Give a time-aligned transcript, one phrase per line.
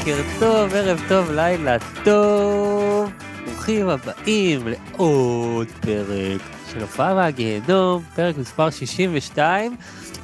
[0.00, 3.10] בוקר טוב, ערב טוב, לילה טוב.
[3.44, 6.40] ברוכים הבאים לעוד פרק
[6.72, 9.76] של הופעה מהגיהנום, פרק מספר 62,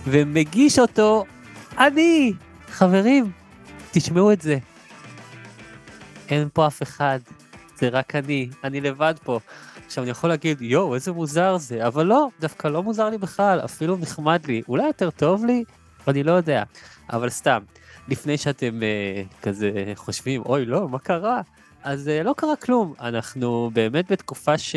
[0.06, 1.24] ומגיש אותו
[1.78, 2.32] אני.
[2.68, 3.30] חברים,
[3.90, 4.58] תשמעו את זה.
[6.28, 7.18] אין פה אף אחד,
[7.78, 9.40] זה רק אני, אני לבד פה.
[9.86, 13.60] עכשיו אני יכול להגיד, יואו, איזה מוזר זה, אבל לא, דווקא לא מוזר לי בכלל,
[13.64, 14.62] אפילו נחמד לי.
[14.68, 15.64] אולי יותר טוב לי?
[16.08, 16.62] אני לא יודע.
[17.12, 17.62] אבל סתם,
[18.09, 21.40] לפני שאתם uh, כזה חושבים, אוי, לא, מה קרה?
[21.82, 22.95] אז uh, לא קרה כלום.
[23.01, 24.76] אנחנו באמת בתקופה ש...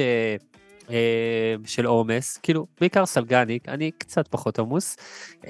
[0.88, 0.92] uh,
[1.66, 4.98] של עומס, כאילו, בעיקר סלגניק, אני קצת פחות עמוס,
[5.42, 5.48] uh,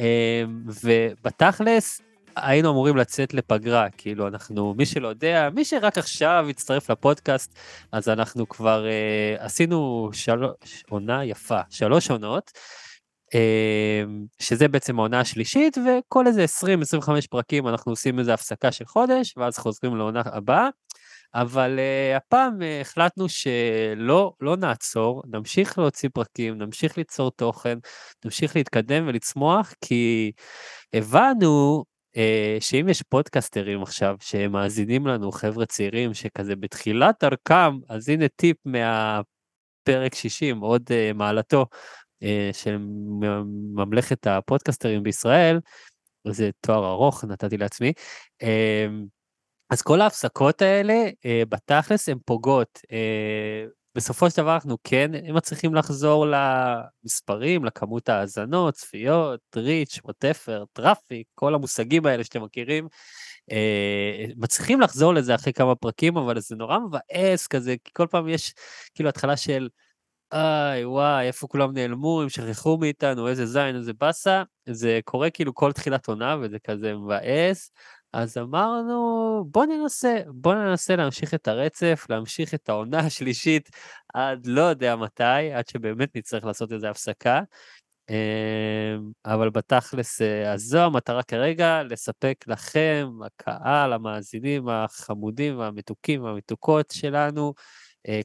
[0.84, 2.02] ובתכלס,
[2.36, 7.60] היינו אמורים לצאת לפגרה, כאילו אנחנו, מי שלא יודע, מי שרק עכשיו הצטרף לפודקאסט,
[7.92, 12.52] אז אנחנו כבר uh, עשינו שלוש, עונה יפה, שלוש עונות,
[14.40, 19.58] שזה בעצם העונה השלישית, וכל איזה 20-25 פרקים אנחנו עושים איזה הפסקה של חודש, ואז
[19.58, 20.70] חוזרים לעונה הבאה.
[21.34, 27.78] אבל uh, הפעם uh, החלטנו שלא לא נעצור, נמשיך להוציא פרקים, נמשיך ליצור תוכן,
[28.26, 30.32] נמשיך להתקדם ולצמוח, כי
[30.94, 31.84] הבנו
[32.18, 38.58] אה, שאם יש פודקסטרים עכשיו שמאזינים לנו, חבר'ה צעירים שכזה בתחילת דרכם, אז הנה טיפ
[38.66, 41.66] מהפרק 60, עוד אה, מעלתו
[42.54, 42.78] של
[43.74, 45.60] ממלכת הפודקסטרים בישראל,
[46.28, 47.94] זה תואר ארוך נתתי לעצמי.
[49.70, 51.10] אז כל ההפסקות האלה
[51.50, 52.80] בתכלס הן פוגעות.
[53.96, 61.56] בסופו של דבר אנחנו כן מצליחים לחזור למספרים, לכמות האזנות, צפיות, reach, whatever, traffic, כל
[61.56, 62.88] המושגים האלה שאתם מכירים.
[63.52, 68.30] אה, מצליחים לחזור לזה אחרי כמה פרקים, אבל זה נורא מבאס כזה, כי כל פעם
[68.30, 68.54] יש
[68.96, 69.70] כאילו התחלה של,
[70.34, 74.44] איי, וואי, איפה כולם נעלמו, הם שכחו מאיתנו, איזה זין, איזה באסה.
[74.70, 77.72] זה קורה כאילו כל תחילת עונה, וזה כזה מבאס.
[78.14, 83.70] אז אמרנו, בוא ננסה, בוא ננסה להמשיך את הרצף, להמשיך את העונה השלישית
[84.14, 87.42] עד לא יודע מתי, עד שבאמת נצטרך לעשות איזו הפסקה.
[88.10, 96.92] אמ, אבל בתכלס, אה, אז זו המטרה כרגע, לספק לכם, הקהל, המאזינים החמודים והמתוקים והמתוקות
[96.92, 97.54] שלנו,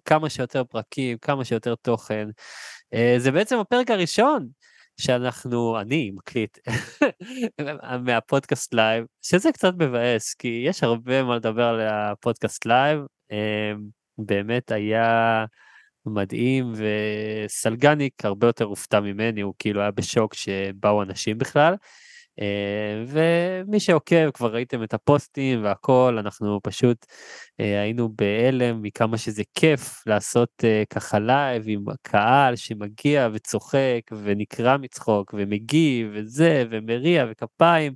[0.04, 2.28] כמה שיותר פרקים, כמה שיותר תוכן.
[2.94, 4.48] אה, זה בעצם הפרק הראשון
[5.00, 6.58] שאנחנו, אני מקליט
[8.06, 13.00] מהפודקאסט live, שזה קצת מבאס, כי יש הרבה מה לדבר על הפודקאסט live.
[13.30, 13.36] אמ,
[14.18, 15.44] באמת היה
[16.06, 16.72] מדהים,
[17.46, 21.74] וסלגניק הרבה יותר הופתע ממני, הוא כאילו היה בשוק שבאו אנשים בכלל.
[22.40, 27.06] אה, ומי שעוקב, כבר ראיתם את הפוסטים והכל, אנחנו פשוט
[27.60, 34.76] אה, היינו בהלם מכמה שזה כיף לעשות אה, ככה live עם קהל שמגיע וצוחק ונקרע
[34.76, 37.92] מצחוק ומגיב וזה ומריע וכפיים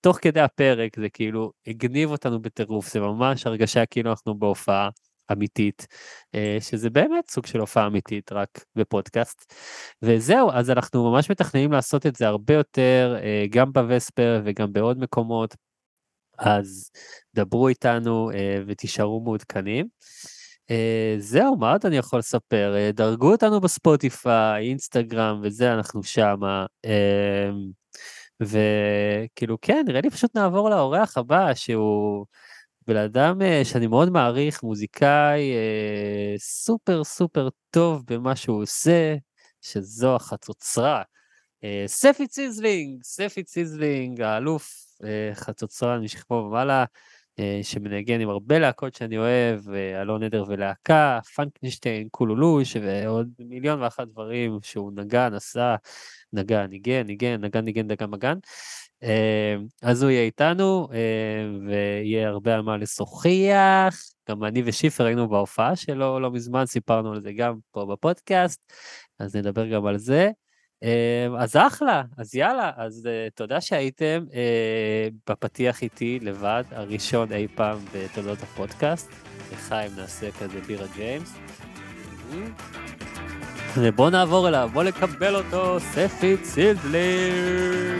[0.00, 4.88] תוך כדי הפרק זה כאילו הגניב אותנו בטירוף זה ממש הרגשה כאילו אנחנו בהופעה.
[5.32, 5.86] אמיתית,
[6.34, 9.54] אה, שזה באמת סוג של הופעה אמיתית רק בפודקאסט.
[10.02, 14.98] וזהו, אז אנחנו ממש מתכננים לעשות את זה הרבה יותר, אה, גם בווספר וגם בעוד
[14.98, 15.56] מקומות.
[16.38, 16.90] אז
[17.34, 19.86] דברו איתנו אה, ותישארו מעודכנים.
[21.18, 22.74] זהו, מה עוד אני יכול לספר?
[22.94, 26.66] דרגו אותנו בספוטיפיי, אינסטגרם וזה, אנחנו שמה.
[28.40, 32.26] וכאילו, כן, נראה לי פשוט נעבור לאורח הבא, שהוא...
[32.86, 39.16] בן אדם אה, שאני מאוד מעריך, מוזיקאי אה, סופר סופר טוב במה שהוא עושה,
[39.62, 41.02] שזו החצוצרה.
[41.64, 44.72] אה, ספי ציזלינג, ספי ציזלינג, האלוף
[45.34, 46.84] חצוצרן משכמו ומעלה,
[47.62, 49.60] שמנגן עם הרבה להקות שאני אוהב,
[50.00, 55.76] אלון עדר ולהקה, פנקנשטיין, קולולוש ועוד מיליון ואחת דברים שהוא נגן, עשה,
[56.32, 58.38] נגן, ניגן, ניגן, נגן, ניגן, דגן, מגן.
[59.02, 63.94] אמ, אז הוא יהיה איתנו, אמ, ויהיה הרבה על מה לשוחח.
[64.28, 68.72] גם אני ושיפר היינו בהופעה שלו לא מזמן, סיפרנו על זה גם פה בפודקאסט,
[69.18, 70.30] אז נדבר גם על זה.
[70.82, 77.46] אה, אז אחלה, אז יאללה, אז אה, תודה שהייתם אה, בפתיח איתי לבד, הראשון אי
[77.54, 79.10] פעם בתולדות הפודקאסט.
[79.52, 81.34] לחיים נעשה כזה בירה ג'יימס.
[83.76, 87.98] ובוא נעבור אליו, בוא לקבל אותו, ספי צילדלר.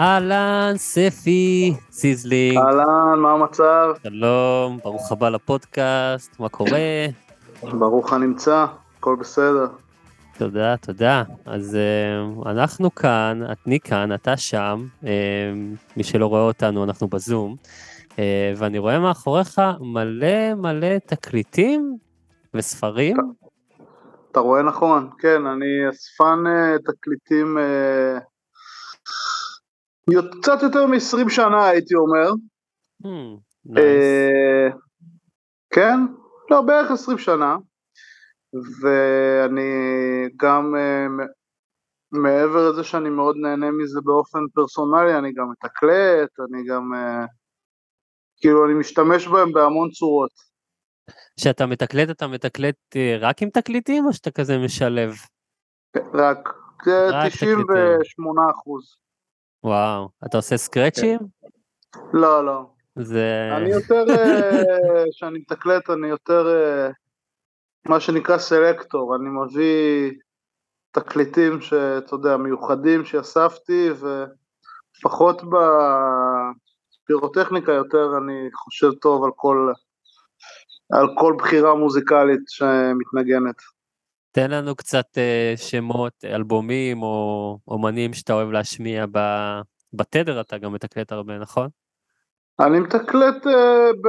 [0.00, 2.58] אהלן, ספי ציזלינג.
[2.58, 3.94] אהלן, מה המצב?
[4.02, 7.06] שלום, ברוך הבא לפודקאסט, מה קורה?
[7.62, 8.66] ברוך הנמצא,
[8.98, 9.66] הכל בסדר.
[10.38, 11.22] תודה, תודה.
[11.46, 11.78] אז
[12.44, 15.06] uh, אנחנו כאן, אני כאן, אתה שם, uh,
[15.96, 17.56] מי שלא רואה אותנו, אנחנו בזום,
[18.10, 18.16] uh,
[18.56, 21.96] ואני רואה מאחוריך מלא מלא תקליטים
[22.54, 23.16] וספרים.
[24.32, 28.20] אתה רואה נכון, כן, אני אספן uh, תקליטים uh,
[30.40, 32.30] קצת יותר מ-20 שנה הייתי אומר.
[33.02, 33.38] Hmm,
[33.76, 34.76] uh,
[35.70, 35.98] כן,
[36.50, 37.56] לא, בערך 20 שנה.
[38.82, 39.70] ואני
[40.36, 41.24] גם uh,
[42.12, 47.26] מעבר לזה שאני מאוד נהנה מזה באופן פרסונלי, אני גם מתקלט, אני גם, uh,
[48.40, 50.50] כאילו אני משתמש בהם בהמון צורות.
[51.36, 55.12] כשאתה מתקלט, אתה מתקלט אה, רק עם תקליטים, או שאתה כזה משלב?
[56.14, 56.48] רק,
[56.84, 58.99] זה רק 98 אחוז.
[59.64, 61.18] וואו, אתה עושה סקרצ'ים?
[62.12, 62.62] לא, לא.
[62.96, 63.48] זה...
[63.56, 64.04] אני יותר,
[65.12, 66.46] כשאני מתקלט אני יותר
[67.88, 70.10] מה שנקרא סלקטור, אני מביא
[70.90, 73.88] תקליטים שאתה יודע, מיוחדים שאספתי
[74.98, 75.42] ופחות
[77.02, 79.72] בפירוטכניקה יותר אני חושב טוב על כל,
[80.92, 83.56] על כל בחירה מוזיקלית שמתנגנת.
[84.32, 89.18] תן לנו קצת uh, שמות, אלבומים או אומנים שאתה אוהב להשמיע ב...
[89.92, 91.68] בתדר, אתה גם מתקלט הרבה, נכון?
[92.60, 93.46] אני מתקלט
[94.04, 94.08] ב...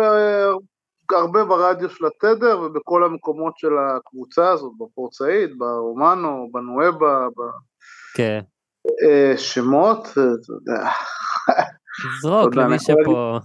[1.15, 7.41] הרבה ברדיו של התדר ובכל המקומות של הקבוצה הזאת, בפורצאית, ברומנו, בנואבה, ב...
[8.15, 8.39] כן.
[8.87, 10.89] אה, שמות, אתה יודע.
[12.21, 13.39] זרוק למי שפה.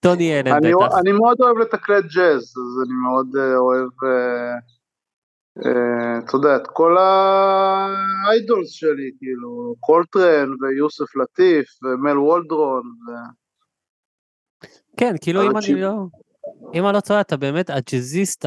[0.00, 0.98] טוני אלן בטח.
[0.98, 3.88] אני מאוד אוהב לתקלט ג'אז, אז אני מאוד אוהב,
[5.58, 12.82] אתה יודע, את כל ה idols שלי, כאילו, קולטרן ויוסף לטיף ומל וולדרון.
[14.96, 15.92] כן, כאילו אם אני לא...
[16.74, 18.44] אם אני לא טועה, אתה באמת הג'אזיסט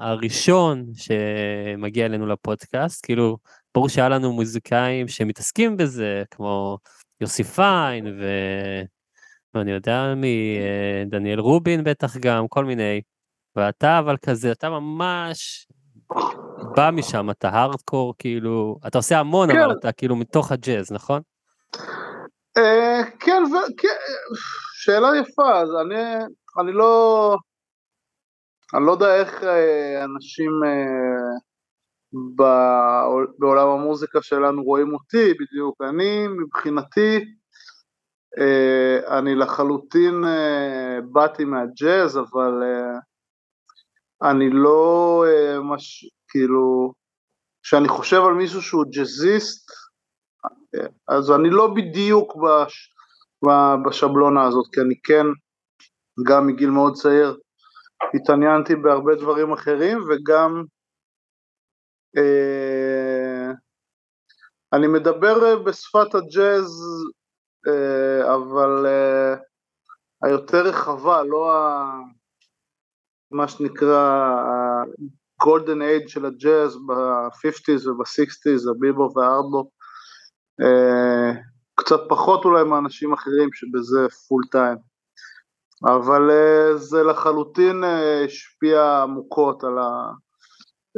[0.00, 3.38] הראשון שמגיע אלינו לפודקאסט, כאילו,
[3.74, 6.78] ברור שהיה לנו מוזיקאים שמתעסקים בזה, כמו
[7.20, 8.24] יוסי פיין, ו...
[9.54, 10.58] ואני יודע מי,
[11.06, 13.00] דניאל רובין בטח גם, כל מיני.
[13.56, 15.66] ואתה אבל כזה, אתה ממש
[16.76, 19.60] בא משם, אתה הארדקור, כאילו, אתה עושה המון, כן.
[19.60, 21.20] אבל אתה כאילו מתוך הג'אז, נכון?
[23.20, 23.42] כן,
[24.74, 26.24] שאלה יפה, אז אני,
[26.60, 27.36] אני לא,
[28.74, 29.44] אני לא יודע איך
[30.04, 30.50] אנשים
[33.38, 37.24] בעולם המוזיקה שלנו רואים אותי בדיוק, אני מבחינתי,
[39.08, 40.24] אני לחלוטין
[41.12, 42.62] באתי מהג'אז, אבל
[44.22, 45.24] אני לא,
[45.62, 46.92] מש, כאילו,
[47.62, 49.70] כשאני חושב על מישהו שהוא ג'אזיסט,
[51.08, 52.94] אז אני לא בדיוק בש,
[53.86, 55.26] בשבלונה הזאת, כי אני כן,
[56.26, 57.36] גם מגיל מאוד צעיר,
[58.14, 60.64] התעניינתי בהרבה דברים אחרים, וגם
[62.16, 63.52] אה,
[64.72, 66.70] אני מדבר בשפת הג'אז,
[67.68, 69.34] אה, אבל אה,
[70.22, 71.90] היותר רחבה, לא ה...
[73.34, 73.98] מה שנקרא
[74.48, 79.70] ה-golden age של הג'אז ב-50's וב-60's, הביבו והארבו,
[80.60, 81.32] אה,
[81.74, 84.76] קצת פחות אולי מאנשים אחרים שבזה פול טיים.
[85.84, 89.74] אבל uh, זה לחלוטין uh, השפיע עמוקות על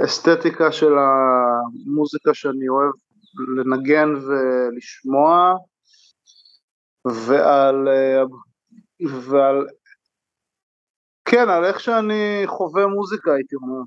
[0.01, 2.93] האסתטיקה של המוזיקה שאני אוהב
[3.57, 5.55] לנגן ולשמוע,
[7.27, 7.89] ועל,
[9.31, 9.67] ועל,
[11.27, 13.83] כן, על איך שאני חווה מוזיקה, הייתי אומר.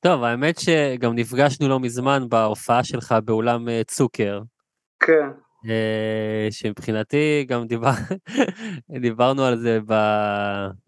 [0.00, 4.40] טוב, האמת שגם נפגשנו לא מזמן בהופעה שלך באולם צוקר.
[5.00, 5.28] כן.
[6.50, 7.90] שמבחינתי גם דיבר...
[9.06, 9.94] דיברנו על זה ב...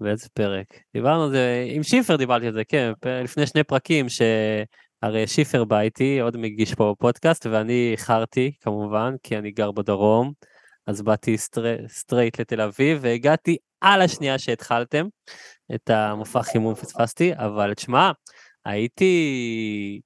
[0.00, 0.66] באיזה פרק?
[0.94, 5.80] דיברנו על זה, עם שיפר דיברתי על זה, כן, לפני שני פרקים, שהרי שיפר בא
[5.80, 10.32] איתי, עוד מגיש פה פודקאסט, ואני איחרתי כמובן, כי אני גר בדרום,
[10.86, 11.88] אז באתי סטר...
[11.88, 15.06] straight לתל אביב, והגעתי על השנייה שהתחלתם
[15.74, 18.10] את המופע חימום פספסתי, אבל תשמע,
[18.64, 20.00] הייתי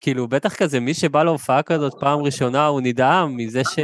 [0.00, 3.78] כאילו, בטח כזה, מי שבא להופעה כזאת פעם ראשונה, הוא נדהם מזה ש...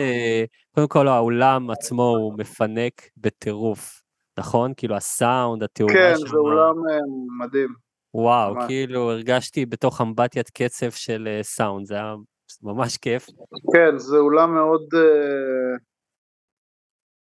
[0.75, 4.03] קודם כל, האולם עצמו הוא מפנק בטירוף,
[4.39, 4.73] נכון?
[4.77, 6.27] כאילו, הסאונד, התאורה כן, שם.
[6.27, 6.99] זה אולם אה,
[7.41, 7.75] מדהים.
[8.15, 8.65] וואו, ממש.
[8.67, 12.15] כאילו, הרגשתי בתוך אמבטיית קצב של אה, סאונד, זה היה
[12.63, 13.27] ממש כיף.
[13.73, 15.77] כן, זה אולם מאוד, אה,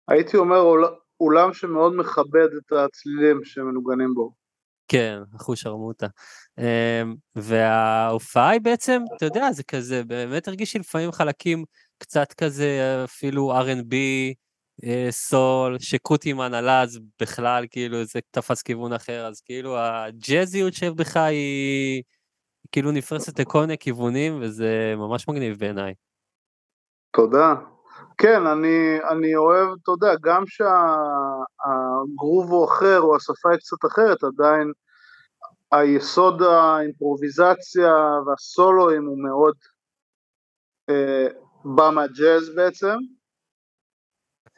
[0.10, 4.34] הייתי אומר אול- אולם שמאוד מכבד את הצלילים שמנוגנים בו.
[4.88, 6.08] כן, אחוש שרמוטה.
[6.60, 11.66] אמ, וההופעה היא בעצם, אתה יודע, זה כזה, באמת הרגיש לפעמים חלקים
[11.98, 13.96] קצת כזה, אפילו R&B,
[14.84, 21.18] אה, סול, שקוטימן עלה, אז בכלל, כאילו, זה תפס כיוון אחר, אז כאילו, הג'אזיות שבך
[21.18, 22.04] היא
[22.72, 25.94] כאילו נפרסת לכל מיני כיוונים, וזה ממש מגניב בעיניי.
[27.16, 27.54] תודה.
[28.22, 30.72] כן, אני, אני אוהב, אתה יודע, גם שהגרוב
[32.52, 34.72] הוא אחר או השפה היא קצת אחרת, עדיין
[35.72, 37.94] היסוד האימפרוביזציה
[38.26, 39.56] והסולואים הוא מאוד
[40.90, 41.28] אה,
[41.66, 42.96] בא מהג'אז בעצם.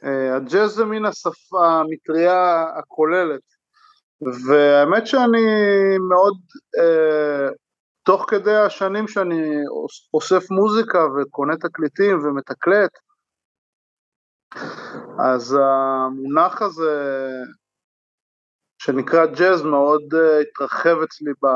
[0.03, 3.41] אה, הג'אז זה מין השפה, המטריה הכוללת,
[4.22, 5.41] והאמת שאני
[6.10, 6.38] מאוד,
[6.80, 7.50] אה,
[8.03, 12.91] תוך כדי השנים שאני אוס- אוסף מוזיקה וקונה תקליטים ומתקלט,
[15.20, 16.93] אז המונח הזה
[18.81, 21.48] שנקרא ג'אז מאוד uh, התרחב אצלי ב...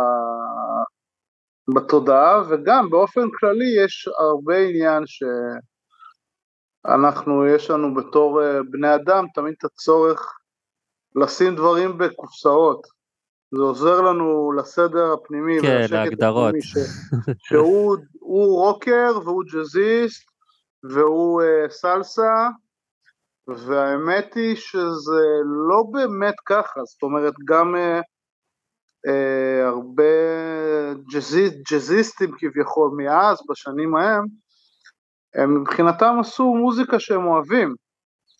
[1.76, 5.04] בתודעה וגם באופן כללי יש הרבה עניין
[6.86, 10.40] שאנחנו יש לנו בתור uh, בני אדם תמיד את הצורך
[11.16, 12.88] לשים דברים בקופסאות
[13.52, 16.48] זה עוזר לנו לסדר הפנימי כן, להגדרות.
[16.48, 16.78] הפנימי ש...
[17.48, 20.32] שהוא הוא רוקר והוא ג'אזיסט
[20.84, 22.50] והוא uh, סלסה
[23.48, 25.26] והאמת היא שזה
[25.70, 28.00] לא באמת ככה, זאת אומרת גם אה,
[29.08, 30.04] אה, הרבה
[31.14, 34.26] ג'אזיסט, ג'אזיסטים כביכול מאז, בשנים ההם,
[35.36, 37.76] הם מבחינתם עשו מוזיקה שהם אוהבים,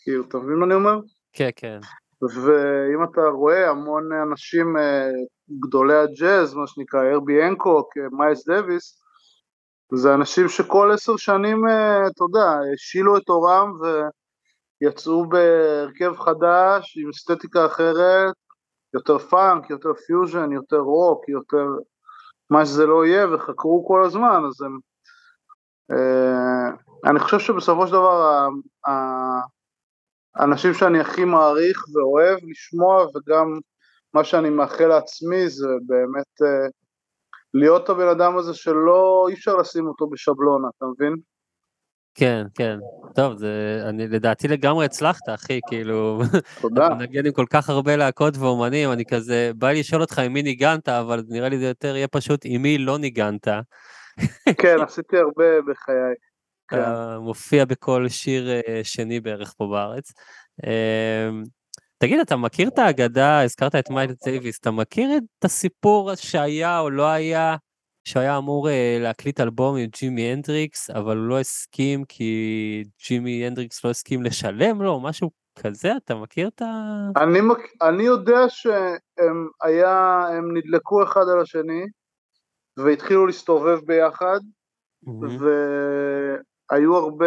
[0.02, 0.98] כאילו, אתה מבין מה אני אומר?
[1.32, 1.78] כן, כן.
[2.22, 5.08] ואם אתה רואה המון אנשים אה,
[5.60, 9.02] גדולי הג'אז, מה שנקרא הרבי הנקוק, אה, מייס דוויס,
[9.94, 13.72] זה אנשים שכל עשר שנים, אה, אתה יודע, השילו את עורם
[14.80, 18.34] ויצאו בהרכב חדש עם אסתטיקה אחרת,
[18.94, 21.66] יותר פאנק, יותר פיוז'ן, יותר רוק, יותר
[22.50, 24.78] מה שזה לא יהיה, וחקרו כל הזמן, אז הם...
[25.90, 26.76] אה,
[27.10, 28.48] אני חושב שבסופו של דבר
[30.36, 33.58] האנשים שאני הכי מעריך ואוהב לשמוע וגם
[34.14, 36.68] מה שאני מאחל לעצמי זה באמת אה,
[37.54, 41.16] להיות הבן אדם הזה שלא אי אפשר לשים אותו בשבלונה, אתה מבין?
[42.16, 42.78] כן, כן.
[43.14, 46.20] טוב, זה, אני לדעתי לגמרי הצלחת, אחי, כאילו,
[46.60, 46.86] תודה.
[46.86, 50.32] אתה מנגן עם כל כך הרבה להקות ואומנים, אני כזה, בא לי לשאול אותך עם
[50.32, 53.48] מי ניגנת, אבל נראה לי זה יותר יהיה פשוט עם מי לא ניגנת.
[54.58, 56.14] כן, עשיתי הרבה בחיי.
[56.70, 56.82] כן.
[57.20, 60.12] מופיע בכל שיר אה, שני בערך פה בארץ.
[60.66, 61.42] אמ,
[61.98, 66.90] תגיד, אתה מכיר את האגדה, הזכרת את מיילס דייוויס, אתה מכיר את הסיפור שהיה או
[66.90, 67.56] לא היה,
[68.06, 73.84] שהיה אמור אה, להקליט אלבום עם ג'ימי הנדריקס, אבל הוא לא הסכים כי ג'ימי הנדריקס
[73.84, 76.66] לא הסכים לשלם לו, משהו כזה, אתה מכיר את ה...
[77.22, 81.86] אני, מק- אני יודע שהם היה, הם נדלקו אחד על השני
[82.76, 84.38] והתחילו להסתובב ביחד
[85.02, 85.36] מהמם.
[86.70, 87.26] והיו הרבה,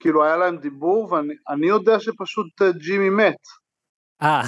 [0.00, 3.40] כאילו היה להם דיבור ואני אני יודע שפשוט אה, ג'ימי מת.
[4.22, 4.42] אה,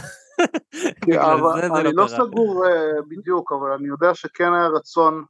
[1.22, 2.08] אבל זה זה אני לא לא.
[2.08, 5.24] סגור אה, בדיוק, אבל אני יודע שכן היה רצון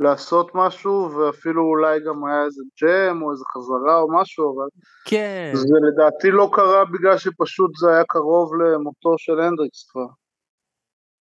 [0.00, 4.68] לעשות משהו, ואפילו אולי גם היה איזה ג'ם או איזה חזרה או משהו, אבל
[5.04, 10.06] כן, זה לדעתי לא קרה בגלל שפשוט זה היה קרוב למותו של הנדריקס כבר.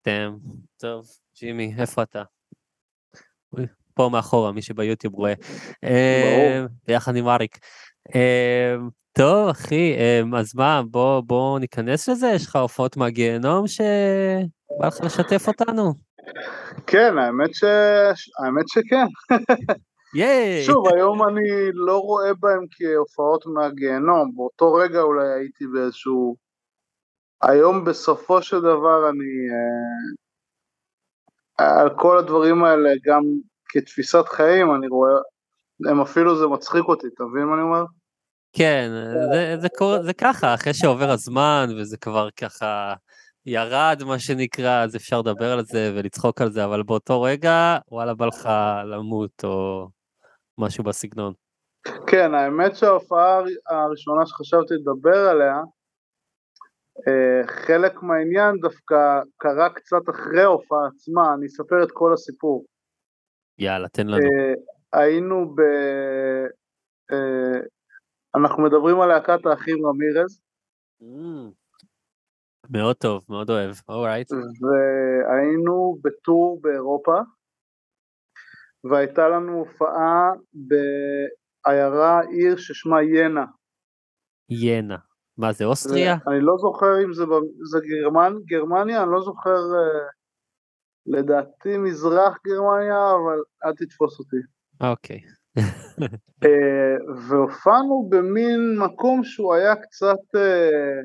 [0.01, 0.35] תם,
[0.77, 1.05] טוב,
[1.39, 2.23] ג'ימי, איפה אתה?
[3.93, 5.33] פה מאחורה, מי שביוטיוב רואה.
[5.83, 7.59] אה, ביחד עם אריק.
[9.19, 12.27] טוב, אחי, אה, אז מה, בוא, בוא ניכנס לזה?
[12.35, 15.93] יש לך הופעות מהגיהנום שבא לך לשתף אותנו?
[16.87, 17.63] כן, האמת, ש...
[18.43, 19.05] האמת שכן.
[20.15, 20.63] ייי!
[20.63, 26.35] שוב, היום אני לא רואה בהם כהופעות מהגיהנום, באותו רגע אולי הייתי באיזשהו...
[27.41, 29.31] היום בסופו של דבר אני...
[31.59, 33.23] אה, על כל הדברים האלה, גם
[33.69, 35.11] כתפיסת חיים, אני רואה...
[35.89, 37.83] הם אפילו זה מצחיק אותי, אתה מבין מה אני אומר?
[38.53, 38.89] כן,
[39.31, 42.93] זה, זה, קורה, זה ככה, אחרי שעובר הזמן וזה כבר ככה
[43.45, 48.13] ירד, מה שנקרא, אז אפשר לדבר על זה ולצחוק על זה, אבל באותו רגע, וואלה,
[48.13, 48.49] בא לך
[48.85, 49.87] למות או
[50.57, 51.33] משהו בסגנון.
[52.07, 53.45] כן, האמת שההופעה הר-
[53.85, 55.61] הראשונה שחשבתי לדבר עליה,
[57.07, 58.95] אה, חלק מהעניין דווקא
[59.37, 62.65] קרה קצת אחרי ההופעה עצמה, אני אספר את כל הסיפור.
[63.59, 64.17] יאללה, תן לנו.
[64.17, 64.53] אה,
[65.01, 65.61] היינו ב...
[68.35, 70.41] אנחנו מדברים על להקת האחים רמירז,
[71.01, 71.51] Mm.
[72.69, 74.31] מאוד טוב, מאוד אוהב, אורייט.
[74.31, 77.17] והיינו בטור באירופה,
[78.83, 83.45] והייתה לנו הופעה בעיירה, עיר ששמה ינה.
[84.49, 84.97] ינה.
[85.37, 86.13] מה זה, אוסטריה?
[86.13, 87.23] אני לא זוכר אם זה,
[87.71, 90.09] זה גרמנ, גרמניה, אני לא זוכר, אה,
[91.05, 94.37] לדעתי מזרח גרמניה, אבל אל תתפוס אותי.
[94.91, 95.17] אוקיי.
[95.17, 95.38] אה,
[97.27, 101.01] והופענו במין מקום שהוא היה קצת, אה,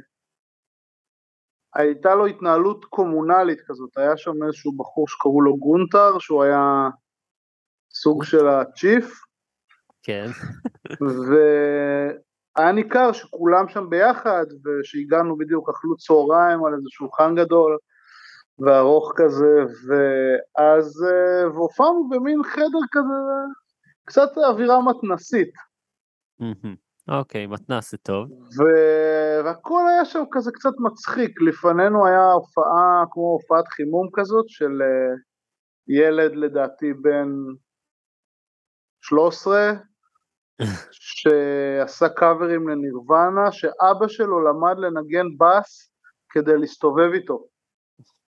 [1.75, 6.89] הייתה לו התנהלות קומונלית כזאת, היה שם איזשהו בחור שקראו לו גונטר, שהוא היה
[7.95, 9.21] סוג של הצ'יף,
[10.03, 10.27] כן.
[11.01, 17.79] והיה ניכר שכולם שם ביחד, ושהגענו בדיוק, אכלו צהריים על איזה שולחן גדול
[18.59, 23.21] וארוך כזה, ואז, אה, והופענו במין חדר כזה,
[24.05, 25.55] קצת אווירה מתנסית.
[27.09, 28.29] אוקיי, מתנ"ס זה טוב.
[29.45, 35.15] והכל היה שם כזה קצת מצחיק, לפנינו היה הופעה כמו הופעת חימום כזאת של אה,
[35.89, 37.29] ילד לדעתי בן
[39.01, 39.73] 13,
[40.91, 45.93] שעשה קאברים לנירוונה, שאבא שלו למד לנגן בס
[46.29, 47.47] כדי להסתובב איתו.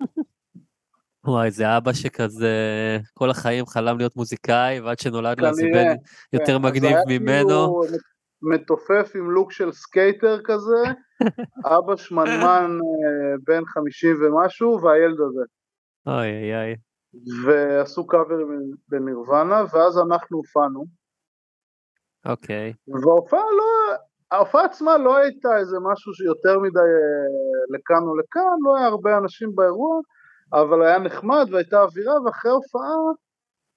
[1.27, 2.57] וואי, זה אבא שכזה
[3.15, 5.95] כל החיים חלם להיות מוזיקאי, ועד שנולד לו איזה בן
[6.33, 7.49] יותר כן, מגניב היה ממנו.
[7.49, 7.83] כאילו
[8.43, 10.83] מתופף עם לוק של סקייטר כזה,
[11.79, 15.43] אבא שמנמן אה, בן 50 ומשהו, והילד הזה.
[16.07, 16.77] אוי אוי אוי.
[17.45, 18.39] ועשו קאבר
[18.89, 20.85] בנירוונה, ואז אנחנו הופענו,
[22.27, 22.73] אוקיי.
[22.89, 23.97] וההופעה לא,
[24.31, 29.19] ההופעה עצמה לא הייתה איזה משהו שיותר מדי אה, לכאן או לכאן, לא היה הרבה
[29.19, 30.01] אנשים באירוע,
[30.53, 32.95] אבל היה נחמד והייתה אווירה, ואחרי ההופעה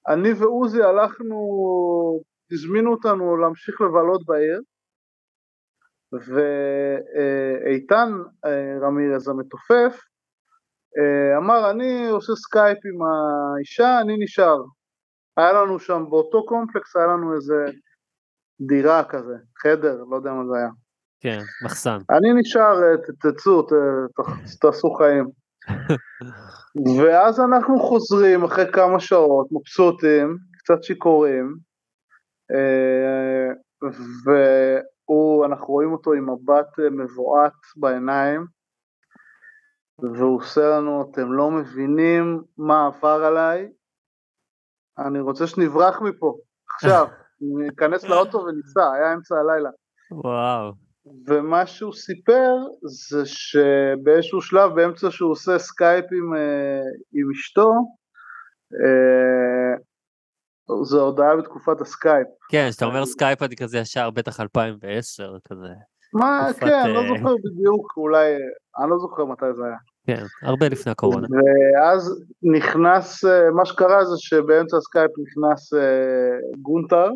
[0.08, 1.38] אני ועוזי הלכנו,
[2.52, 4.60] הזמינו אותנו להמשיך לבלות בעיר,
[6.12, 8.08] ואיתן
[8.44, 10.00] אה, רמירז המתופף
[10.98, 14.56] אה, אמר אני עושה סקייפ עם האישה, אני נשאר.
[15.36, 17.54] היה לנו שם באותו קומפלקס, היה לנו איזה
[18.60, 20.68] דירה כזה, חדר, לא יודע מה זה היה.
[21.20, 21.98] כן, מחסן.
[22.10, 22.74] אני נשאר,
[23.20, 23.66] תצאו,
[24.60, 25.45] תעשו חיים.
[26.98, 31.56] ואז אנחנו חוזרים אחרי כמה שעות, מבסוטים, קצת שיכורים,
[32.52, 33.54] אה,
[34.24, 38.46] והוא, אנחנו רואים אותו עם מבט אה, מבועת בעיניים,
[39.98, 43.68] והוא עושה לנו, אתם לא מבינים מה עבר עליי,
[44.98, 46.36] אני רוצה שנברח מפה,
[46.74, 47.06] עכשיו,
[47.58, 49.70] ניכנס לאוטו וניסע, היה אמצע הלילה.
[50.10, 50.85] וואו.
[51.26, 56.80] ומה שהוא סיפר זה שבאיזשהו שלב, באמצע שהוא עושה סקייפ עם, אה,
[57.12, 57.70] עם אשתו,
[58.72, 59.76] אה,
[60.84, 62.26] זה עוד היה בתקופת הסקייפ.
[62.50, 65.68] כן, כשאתה אומר סקייפ אני כזה ישר בטח 2010 כזה.
[66.12, 68.32] מה, תקופת, כן, לא אה, זוכר בדיוק, אולי,
[68.78, 69.76] אני לא זוכר מתי זה היה.
[70.06, 71.26] כן, הרבה לפני הקורונה.
[71.30, 72.24] ואז
[72.56, 75.72] נכנס, מה שקרה זה שבאמצע הסקייפ נכנס
[76.62, 77.08] גונטר,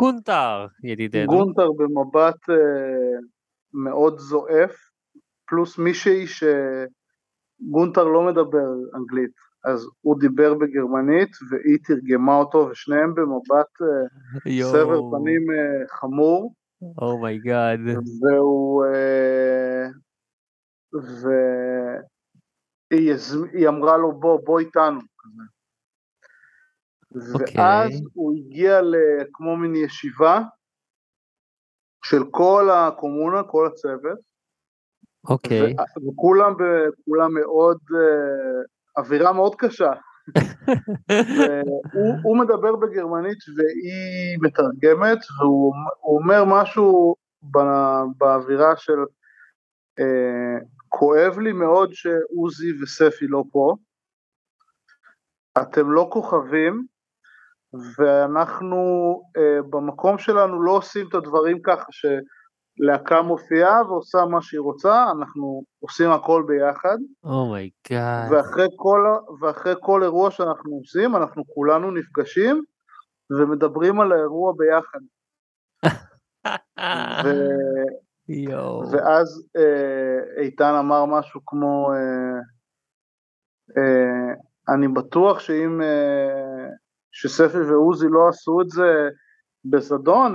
[0.00, 1.26] גונטר, ידידנו.
[1.26, 3.18] גונטר במבט אה,
[3.72, 4.76] מאוד זועף,
[5.48, 9.34] פלוס מישהי שגונטר לא מדבר אנגלית,
[9.64, 13.86] אז הוא דיבר בגרמנית והיא תרגמה אותו, ושניהם במבט אה,
[14.52, 14.70] יואו.
[14.70, 16.54] סבר פנים אה, חמור,
[16.98, 17.80] oh my god.
[18.20, 18.84] והוא...
[18.84, 19.86] אה,
[22.92, 25.00] והיא אמרה לו בוא, בוא איתנו.
[27.14, 27.32] כזה.
[27.34, 27.60] אוקיי.
[27.60, 30.40] ואז הוא הגיע לכמו מין ישיבה
[32.04, 34.18] של כל הקומונה, כל הצוות,
[35.28, 35.74] אוקיי.
[35.74, 36.54] ו- וכולם
[37.04, 39.90] כולם מאוד, אה, אווירה מאוד קשה.
[41.94, 48.98] והוא הוא מדבר בגרמנית והיא מתרגמת, והוא הוא אומר משהו ב- באווירה של
[49.98, 53.76] אה, כואב לי מאוד שעוזי וספי לא פה,
[55.62, 56.86] אתם לא כוכבים,
[57.72, 58.76] ואנחנו
[59.36, 65.62] אה, במקום שלנו לא עושים את הדברים ככה שלהקה מופיעה ועושה מה שהיא רוצה, אנחנו
[65.80, 68.32] עושים הכל ביחד, oh my god.
[68.32, 72.62] ואחרי כל, ה- ואחרי כל אירוע שאנחנו עושים, אנחנו כולנו נפגשים
[73.30, 75.00] ומדברים על האירוע ביחד.
[77.24, 77.28] ו...
[78.28, 78.90] יואו.
[78.92, 82.38] ואז אה, איתן אמר משהו כמו, אה,
[83.76, 84.34] אה,
[84.74, 86.66] אני בטוח שאם, אה,
[87.12, 89.08] שספי ועוזי לא עשו את זה
[89.64, 90.34] בזדון,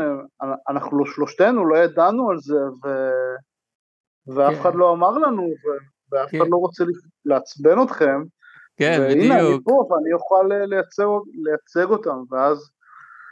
[0.70, 2.88] אנחנו שלושתנו לא ידענו על זה, ו,
[4.36, 4.60] ואף כן.
[4.60, 5.68] אחד לא אמר לנו, ו,
[6.12, 6.38] ואף כן.
[6.38, 6.84] אחד לא רוצה
[7.26, 8.24] לעצבן אתכם,
[8.78, 9.62] כן, והנה אני בדיוק.
[9.66, 11.04] פה ואני אוכל אה, לייצג,
[11.44, 12.72] לייצג אותם, ואז,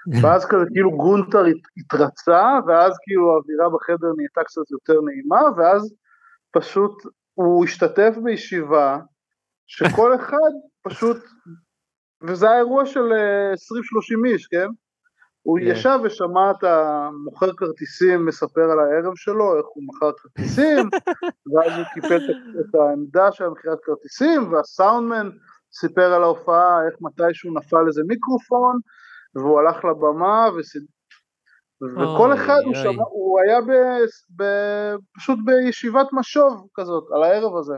[0.24, 5.94] ואז כזה כאילו גונטר הת- התרצה, ואז כאילו האווירה בחדר נהייתה קצת יותר נעימה, ואז
[6.52, 9.00] פשוט הוא השתתף בישיבה
[9.68, 10.52] שכל אחד
[10.84, 11.18] פשוט,
[12.28, 14.68] וזה היה אירוע של אה, 20-30 איש, כן?
[15.42, 15.66] הוא כן.
[15.68, 20.90] ישב ושמע את המוכר כרטיסים מספר על הערב שלו, איך הוא מכר כרטיסים,
[21.52, 22.16] ואז הוא קיפל
[22.60, 25.30] את- העמדה של מכירת כרטיסים, והסאונדמן
[25.74, 28.80] סיפר על ההופעה, איך מתישהו נפל איזה מיקרופון,
[29.36, 30.76] והוא הלך לבמה, וס...
[31.82, 32.84] וכל אוי, אחד הוא, אוי.
[32.84, 33.72] שמע, הוא היה ב...
[34.36, 34.44] ב...
[35.16, 37.76] פשוט בישיבת משוב כזאת, על הערב הזה.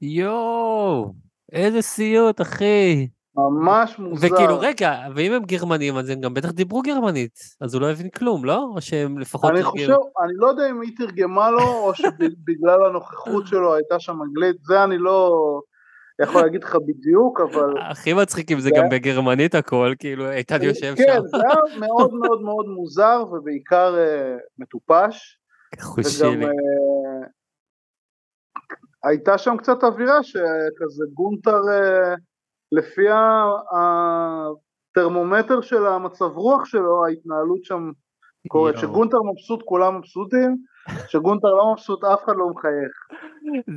[0.00, 1.12] יואו,
[1.52, 3.08] איזה סיוט, אחי.
[3.36, 4.26] ממש מוזר.
[4.26, 8.08] וכאילו, רגע, ואם הם גרמנים, אז הם גם בטח דיברו גרמנית, אז הוא לא הבין
[8.08, 8.70] כלום, לא?
[8.74, 9.50] או שהם לפחות...
[9.50, 9.70] אני תרגמו?
[9.70, 9.92] חושב,
[10.24, 14.84] אני לא יודע אם היא תרגמה לו, או שבגלל הנוכחות שלו הייתה שם אנגלית, זה
[14.84, 15.60] אני לא
[16.22, 17.74] יכול להגיד לך בדיוק, אבל...
[17.90, 21.26] הכי מצחיקים זה זה גם בגרמנית הכל, כאילו, איתן יושב כן, שם.
[21.26, 25.38] זה היה מאוד מאוד מאוד מוזר, ובעיקר אה, מטופש,
[25.80, 26.44] חושי לי.
[26.44, 26.50] אה,
[29.04, 32.14] הייתה שם קצת אווירה שכזה גונטר, אה,
[32.72, 33.06] לפי
[34.92, 37.90] הטרמומטר של המצב רוח שלו, ההתנהלות שם
[38.48, 38.74] קורית.
[38.74, 38.86] יואו.
[38.86, 40.56] כשגונטר מבסוט כולם מבסוטים,
[41.06, 42.92] כשגונטר לא מבסוט אף אחד לא מחייך.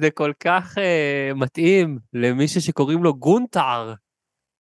[0.02, 3.94] זה כל כך אה, מתאים למישהו שקוראים לו גונטר.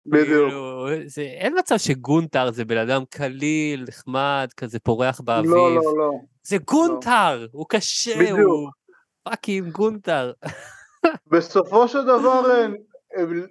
[0.06, 0.48] בדיוק.
[0.48, 5.50] כאילו, זה, אין מצב שגונטר זה בן אדם קליל, נחמד, כזה פורח באביב.
[5.50, 6.10] לא, לא, לא.
[6.42, 8.38] זה גונטר, הוא קשה, בדיוק.
[8.38, 8.70] הוא
[9.22, 10.32] fucking גונטר.
[11.32, 12.66] בסופו של דבר, אה,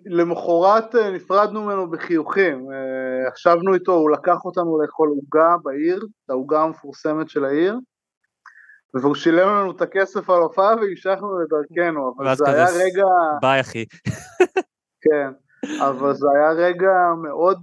[0.05, 2.71] למחרת אה, נפרדנו ממנו בחיוכים.
[2.71, 7.79] אה, ישבנו איתו, הוא לקח אותנו לאכול עוגה בעיר, את העוגה המפורסמת של העיר,
[8.93, 13.05] והוא שילם לנו את הכסף על הופעה והמשכנו לדרכנו, אבל זה היה רגע,
[13.41, 13.85] ביי אחי.
[15.01, 15.31] כן,
[15.87, 17.57] אבל זה היה רגע מאוד,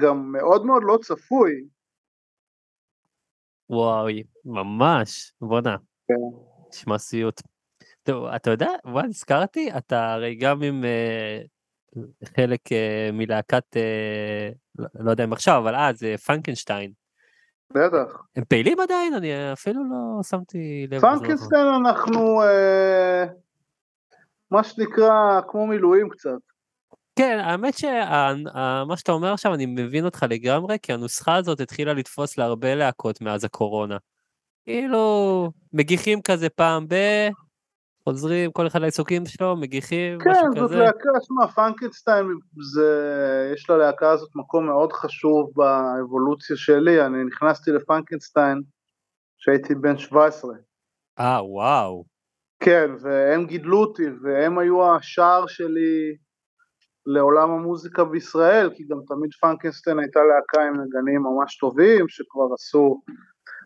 [0.00, 1.52] גם מאוד מאוד לא צפוי.
[3.70, 5.76] וואי, ממש, בואנה,
[6.08, 6.14] כן.
[6.68, 7.40] נשמע סיוט.
[8.02, 9.70] טוב, אתה יודע, מה נזכרתי?
[9.78, 11.40] אתה הרי גם עם אה,
[12.36, 16.92] חלק אה, מלהקת, אה, לא, יודע אם עכשיו, אבל אז, אה, פרנקנשטיין.
[17.70, 18.22] בטח.
[18.36, 19.14] הם פעילים עדיין?
[19.14, 21.00] אני אפילו לא שמתי לב.
[21.00, 22.40] פרנקנסטיין אנחנו,
[24.50, 26.38] מה שנקרא, כמו מילואים קצת.
[27.16, 32.38] כן, האמת שמה שאתה אומר עכשיו, אני מבין אותך לגמרי, כי הנוסחה הזאת התחילה לתפוס
[32.38, 33.96] להרבה להקות מאז הקורונה.
[34.64, 36.94] כאילו, מגיחים כזה פעם ב...
[38.10, 40.78] חוזרים, כל אחד לעיסוקים שלו, מגיחים, משהו כן, זאת כזה.
[40.78, 42.26] להקה, שמע, פרנקנסטיין,
[42.74, 48.62] זה, יש ללהקה הזאת מקום מאוד חשוב באבולוציה שלי, אני נכנסתי לפרנקנסטיין
[49.38, 50.54] כשהייתי בן 17.
[51.18, 52.04] אה, וואו.
[52.60, 56.16] כן, והם גידלו אותי, והם היו השער שלי
[57.06, 63.00] לעולם המוזיקה בישראל, כי גם תמיד פרנקנסטיין הייתה להקה עם נגנים ממש טובים, שכבר עשו,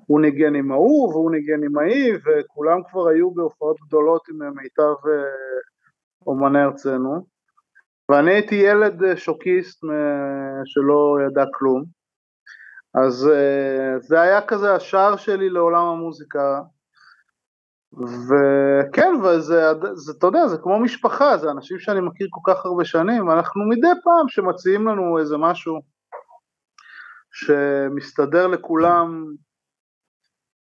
[0.06, 5.08] הוא ניגן עם ההוא, והוא ניגן עם ההיא, וכולם כבר היו בהופעות גדולות עם מיטב
[5.08, 5.24] אה,
[6.26, 7.26] אומני ארצנו.
[8.10, 9.84] ואני הייתי ילד אה, שוקיסט
[10.64, 11.84] שלא ידע כלום.
[12.94, 16.60] אז אה, זה היה כזה השער שלי לעולם המוזיקה,
[18.28, 19.62] וכן, וזה,
[19.94, 23.68] זה, אתה יודע, זה כמו משפחה, זה אנשים שאני מכיר כל כך הרבה שנים, ואנחנו
[23.68, 25.80] מדי פעם שמציעים לנו איזה משהו
[27.32, 29.24] שמסתדר לכולם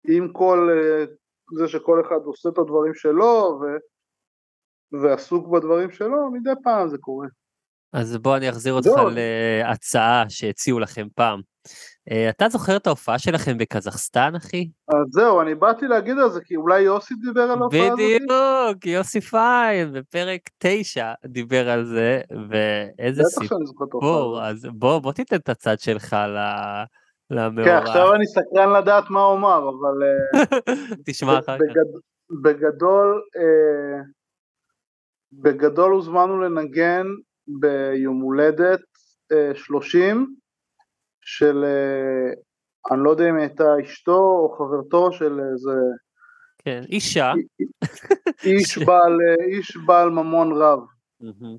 [0.07, 1.05] עם כל אה,
[1.57, 3.65] זה שכל אחד עושה את הדברים שלו ו,
[5.01, 7.27] ועסוק בדברים שלו, מדי פעם זה קורה.
[7.93, 8.89] אז בוא אני אחזיר אותך.
[9.15, 11.41] להצעה שהציעו לכם פעם.
[12.11, 14.69] אה, אתה זוכר את ההופעה שלכם בקזחסטן, אחי?
[14.87, 17.99] אז זהו, אני באתי להגיד על זה, כי אולי יוסי דיבר על ההופעה הזאת.
[17.99, 24.43] בדיוק, יוסי פיין, בפרק 9 דיבר על זה, ואיזה בטח שאני זוכר את ההופעה סיפור.
[24.43, 26.83] אז בוא, בוא תיתן את הצד שלך ל-
[27.29, 27.77] כן, למאורע.
[27.77, 30.03] עכשיו אני סקרן לדעת מה אומר, אבל...
[30.03, 30.43] אה,
[31.05, 31.61] תשמע אחר כך.
[31.61, 31.99] בגד...
[32.41, 34.01] בגדול, אה,
[35.33, 37.07] בגדול הוזמנו לנגן
[37.47, 38.81] ביום הולדת
[39.31, 40.35] אה, 30
[41.21, 42.33] של, אה,
[42.91, 45.79] אני לא יודע אם הייתה אשתו או חברתו של איזה
[46.57, 47.33] כן, אישה.
[48.43, 50.79] איש בעל, איש בעל ממון רב.
[51.21, 51.57] מהמם.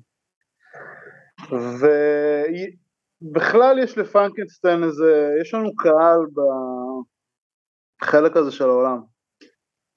[3.25, 6.19] ובכלל יש לפרנקנסטיין איזה, יש לנו קהל
[8.01, 9.01] בחלק הזה של העולם.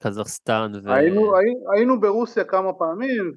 [0.03, 0.93] קזחסטן ו...
[0.93, 3.31] היינו, הי, היינו ברוסיה כמה פעמים,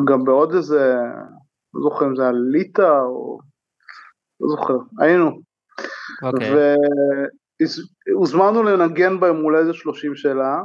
[0.00, 0.94] וגם בעוד איזה,
[1.74, 3.38] לא זוכר אם זה היה ליטא או,
[4.40, 5.40] לא זוכר, היינו.
[6.22, 6.74] אוקיי.
[8.08, 10.62] והוזמנו לנגן ביום הולדת 30 שלה,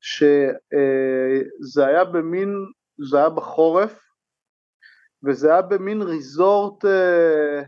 [0.00, 2.54] שזה היה במין,
[3.10, 4.09] זה היה בחורף,
[5.24, 7.62] וזה היה במין ריזורט, אה,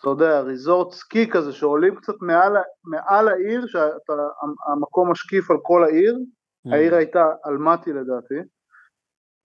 [0.00, 2.52] אתה יודע, ריזורט סקי כזה, שעולים קצת מעל,
[2.84, 6.18] מעל העיר, שהמקום משקיף על כל העיר,
[6.66, 6.74] Mm.
[6.74, 8.34] העיר הייתה אלמטי לדעתי,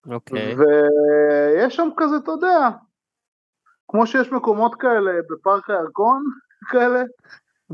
[0.08, 0.56] אוקיי.
[0.56, 2.70] ויש שם כזה, אתה יודע,
[3.88, 6.24] כמו שיש מקומות כאלה בפארק הירקון,
[6.72, 7.04] כאלה,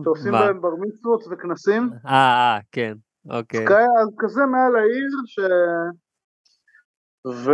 [0.03, 0.31] שעושים?
[0.31, 2.93] בהם בר מצוות וכנסים, אה, אה, כן,
[3.29, 3.65] אוקיי.
[4.01, 5.39] אז כזה מעל העיר, ש...
[7.27, 7.51] ו...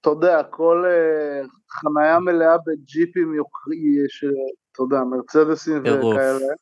[0.00, 5.82] אתה יודע, כל אה, חנייה מלאה בג'יפים יוקרי, שאתה יודע, מרצדסים.
[5.82, 6.54] וכאלה,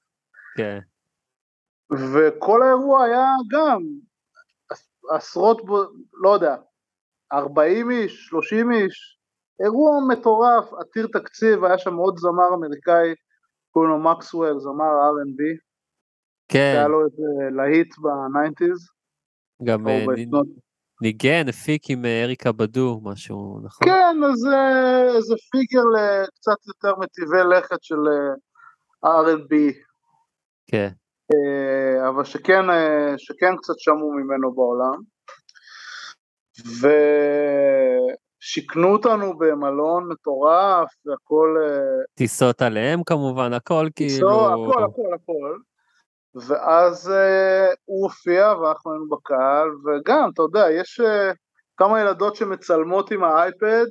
[0.57, 0.79] כן.
[1.93, 3.83] וכל האירוע היה גם
[5.11, 5.63] עשרות,
[6.13, 6.57] לא יודע,
[7.33, 9.19] 40 איש, 30 איש,
[9.65, 13.15] אירוע מטורף, עתיר תקציב, היה שם עוד זמר אמריקאי,
[13.71, 15.43] קוראים לו מקסוול, זמר R&B,
[16.49, 19.00] כן, היה לו איזה להיט ב-90's,
[19.65, 20.05] גם אה.
[21.03, 23.89] ניגן, הפיק עם אה, אריקה בדו, משהו, נכון?
[23.89, 27.97] כן, אז אה, איזה פיגר לקצת יותר מטבעי לכת של
[29.05, 29.55] R&B,
[30.67, 30.89] כן.
[32.09, 32.63] אבל שכן,
[33.17, 35.01] שכן קצת שמעו ממנו בעולם.
[38.41, 41.57] ושיכנו אותנו במלון מטורף, והכל,
[42.15, 44.11] טיסות עליהם כמובן, הכל כאילו...
[44.11, 45.57] טיסו, הכל, הכל, הכל.
[46.35, 51.33] ואז אה, הוא הופיע ואנחנו היינו בקהל, וגם, אתה יודע, יש אה,
[51.77, 53.87] כמה ילדות שמצלמות עם האייפד,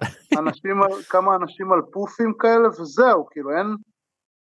[0.38, 3.66] אנשים, על- כמה אנשים על פופים כאלה, וזהו, כאילו, אין,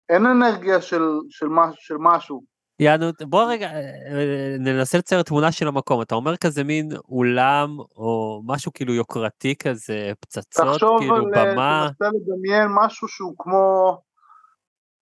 [0.09, 2.43] אין אנרגיה של, של, מש, של משהו.
[2.79, 6.01] יענו, בוא רגע, אה, ננסה לצייר תמונה של המקום.
[6.01, 11.87] אתה אומר כזה מין אולם, או משהו כאילו יוקרתי כזה, פצצות, תחשוב כאילו על, במה.
[11.99, 13.97] תנסה לדמיין משהו שהוא כמו,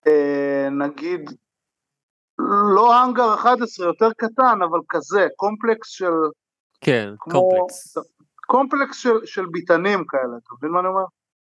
[0.08, 1.30] אה, נגיד,
[2.76, 6.12] לא האנגר 11, יותר קטן, אבל כזה, קומפלקס של,
[6.82, 7.98] כן, כמו- קומפלקס.
[8.48, 11.04] קומפלקס של, של ביתנים כאלה, אתה מבין מה אני אומר?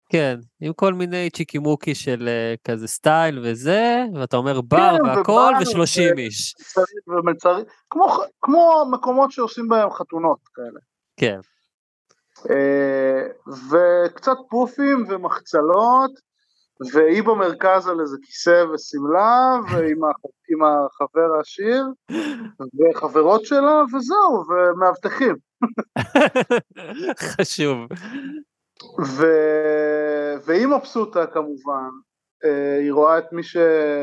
[0.09, 5.53] כן, עם כל מיני צ'יקימוקי של אה, כזה סטייל וזה, ואתה אומר בר, כן, והכל,
[5.61, 6.53] ושלושים איש.
[7.07, 10.79] ומצרים, כמו, כמו מקומות שעושים בהם חתונות כאלה.
[11.17, 11.39] כן,
[12.49, 13.21] אה,
[13.69, 16.11] וקצת פופים ומחצלות,
[16.93, 21.85] והיא במרכז על איזה כיסא ושמלה, ועם הח- עם החבר העשיר,
[22.91, 25.35] וחברות שלה, וזהו, ומאבטחים.
[27.19, 27.77] חשוב.
[29.05, 29.25] ו...
[30.45, 31.89] והיא מבסוטה כמובן,
[32.45, 33.57] אה, היא רואה את מי, ש...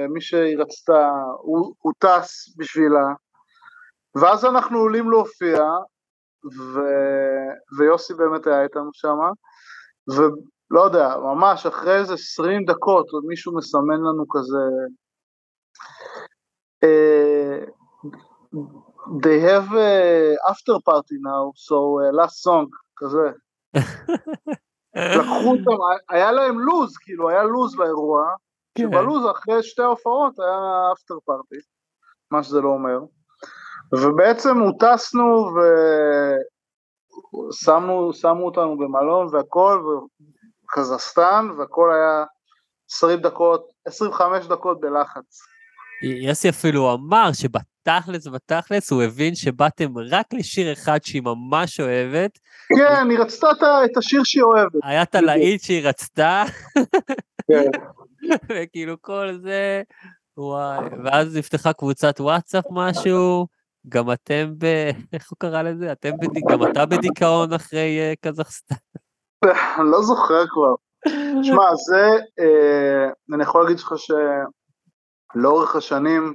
[0.08, 1.10] מי שהיא רצתה,
[1.42, 3.06] הוא, הוא טס בשבילה,
[4.14, 5.64] ואז אנחנו עולים להופיע,
[6.44, 6.80] ו...
[7.78, 9.16] ויוסי באמת היה איתנו שם,
[10.70, 14.58] ולא יודע, ממש אחרי איזה 20 דקות עוד מישהו מסמן לנו כזה,
[16.84, 17.64] אה,
[19.22, 23.30] they have a after party now, so uh, last song, כזה.
[25.18, 25.78] לקחו אותם,
[26.08, 28.24] היה להם לוז, כאילו היה לוז לאירוע,
[28.74, 28.82] כן.
[28.82, 31.56] שבלוז אחרי שתי ההופעות היה אפטר פארטי,
[32.30, 32.98] מה שזה לא אומר,
[33.92, 35.50] ובעצם הוטסנו
[37.50, 39.82] ושמו שמו אותנו במלון והכל,
[40.78, 42.24] וקזחסטן, והכל היה
[42.90, 45.38] 20 דקות, 25 דקות בלחץ.
[46.02, 52.38] יוסי אפילו אמר שבתכלס, בתכלס, הוא הבין שבאתם רק לשיר אחד שהיא ממש אוהבת,
[52.76, 53.46] כן, היא רצתה
[53.84, 54.80] את השיר שהיא אוהבת.
[54.82, 56.44] היה את הלהיט שהיא רצתה,
[57.48, 57.70] כן.
[58.48, 59.82] וכאילו כל זה,
[60.36, 63.46] וואי, ואז נפתחה קבוצת וואטסאפ משהו,
[63.88, 64.64] גם אתם ב...
[65.12, 65.92] איך הוא קרא לזה?
[65.92, 66.40] אתם בד...
[66.50, 68.74] גם אתה בדיכאון אחרי אה, קזחסטן.
[69.44, 70.74] אני לא זוכר כבר.
[71.42, 72.08] שמע, זה,
[72.40, 73.94] אה, אני יכול להגיד לך
[75.36, 76.34] שלאורך השנים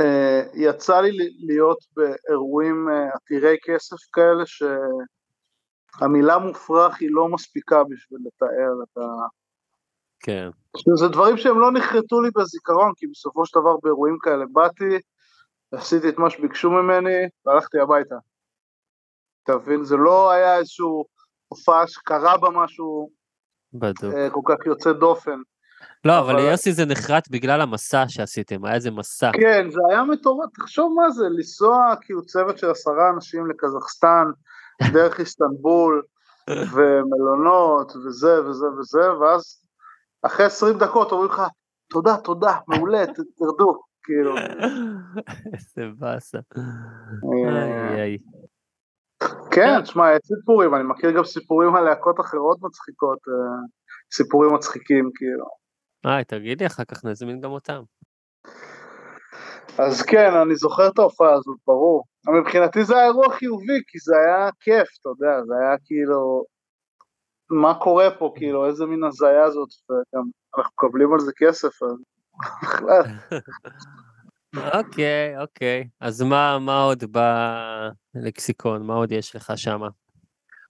[0.00, 1.10] אה, יצא לי
[1.46, 4.44] להיות באירועים אה, עתירי כסף כאלה
[5.96, 9.00] שהמילה מופרך היא לא מספיקה בשביל לתאר את ה...
[10.20, 10.50] כן.
[10.94, 14.98] זה דברים שהם לא נחרטו לי בזיכרון, כי בסופו של דבר באירועים כאלה באתי,
[15.72, 18.16] עשיתי את מה שביקשו ממני, והלכתי הביתה.
[19.44, 19.84] אתה מבין?
[19.84, 21.04] זה לא היה איזשהו
[21.48, 23.10] הופעה שקרה בה משהו
[23.72, 24.14] בדיוק.
[24.14, 25.40] אה, כל כך יוצא דופן.
[26.04, 29.30] לא, אבל ליוסי זה נחרט בגלל המסע שעשיתם, היה איזה מסע.
[29.32, 34.24] כן, זה היה מטורף, תחשוב מה זה, לנסוע כאילו צוות של עשרה אנשים לקזחסטן,
[34.94, 36.02] דרך איסטנבול,
[36.50, 39.62] ומלונות, וזה וזה וזה, ואז
[40.22, 41.42] אחרי 20 דקות אומרים לך,
[41.90, 44.34] תודה, תודה, מעולה, תרדו, כאילו.
[45.54, 46.38] איזה באסה.
[49.60, 49.76] אה, איי.
[49.76, 53.66] כן, תשמע, יש סיפורים, אני מכיר גם סיפורים על להקות אחרות מצחיקות, אה,
[54.14, 55.46] סיפורים מצחיקים, כאילו.
[56.06, 57.82] איי, תגיד לי, אחר כך נזמין גם אותם.
[59.78, 62.04] אז כן, אני זוכר את ההופעה הזאת, ברור.
[62.40, 66.44] מבחינתי זה היה אירוע חיובי, כי זה היה כיף, אתה יודע, זה היה כאילו,
[67.50, 70.24] מה קורה פה, כאילו, איזה מין הזיה זאת, וגם
[70.58, 71.96] אנחנו מקבלים על זה כסף, אז
[72.62, 73.02] בכלל.
[74.56, 75.88] אוקיי, אוקיי.
[76.00, 77.04] אז מה, מה עוד
[78.14, 78.86] בלקסיקון?
[78.86, 79.80] מה עוד יש לך שם?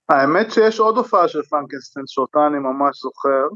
[0.09, 3.47] האמת שיש עוד הופעה של פרנקנסטיין שאותה אני ממש זוכר,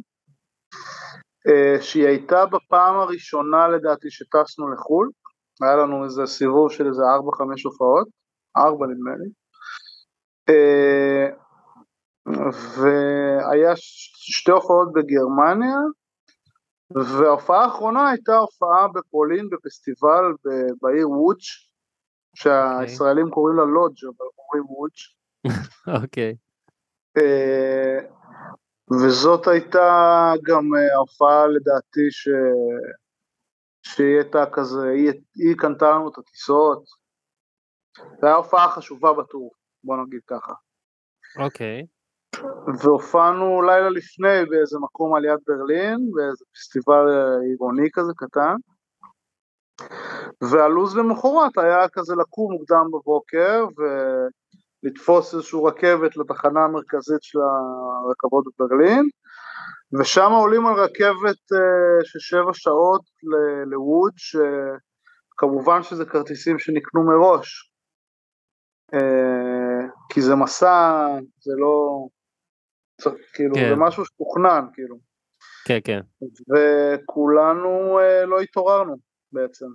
[1.48, 5.10] אה, שהיא הייתה בפעם הראשונה לדעתי שטסנו לחו"ל,
[5.62, 8.08] היה לנו איזה סיבוב של איזה 4-5 הופעות,
[8.58, 9.30] 4 נדמה לי,
[10.50, 11.30] אה,
[12.78, 15.78] והיה שתי הופעות בגרמניה,
[16.96, 21.72] וההופעה האחרונה הייתה הופעה בפולין בפסטיבל ב- בעיר וודש,
[22.36, 25.18] שהישראלים קוראים לה לודג' אבל אומרים וודש.
[26.04, 26.36] אוקיי.
[27.18, 28.00] אה,
[28.92, 32.30] וזאת הייתה גם אה, ההופעה לדעתי ש...
[33.86, 36.84] שהיא הייתה כזה, היא, היא קנתה לנו את הטיסות.
[37.98, 39.52] זו הייתה הופעה חשובה בטור,
[39.84, 40.54] בוא נגיד ככה.
[41.46, 41.86] אוקיי.
[42.84, 48.56] והופענו לילה לפני באיזה מקום על יד ברלין, באיזה פסטיבל אה, עירוני כזה קטן.
[50.42, 53.66] והלו"ז למחרת היה כזה לקום מוקדם בבוקר
[54.84, 59.10] ולתפוס איזושהי רכבת לתחנה המרכזית של הרכבות בברלין,
[60.00, 63.02] ושם עולים על רכבת אה, של שבע שעות
[63.66, 67.72] לווד, שכמובן שזה כרטיסים שנקנו מראש,
[68.94, 71.08] אה, כי זה מסע,
[71.40, 72.08] זה לא,
[73.34, 73.70] כאילו, כן.
[73.70, 74.96] זה משהו שתוכנן, כאילו,
[75.66, 76.00] כן, כן.
[76.54, 78.96] וכולנו אה, לא התעוררנו
[79.32, 79.66] בעצם.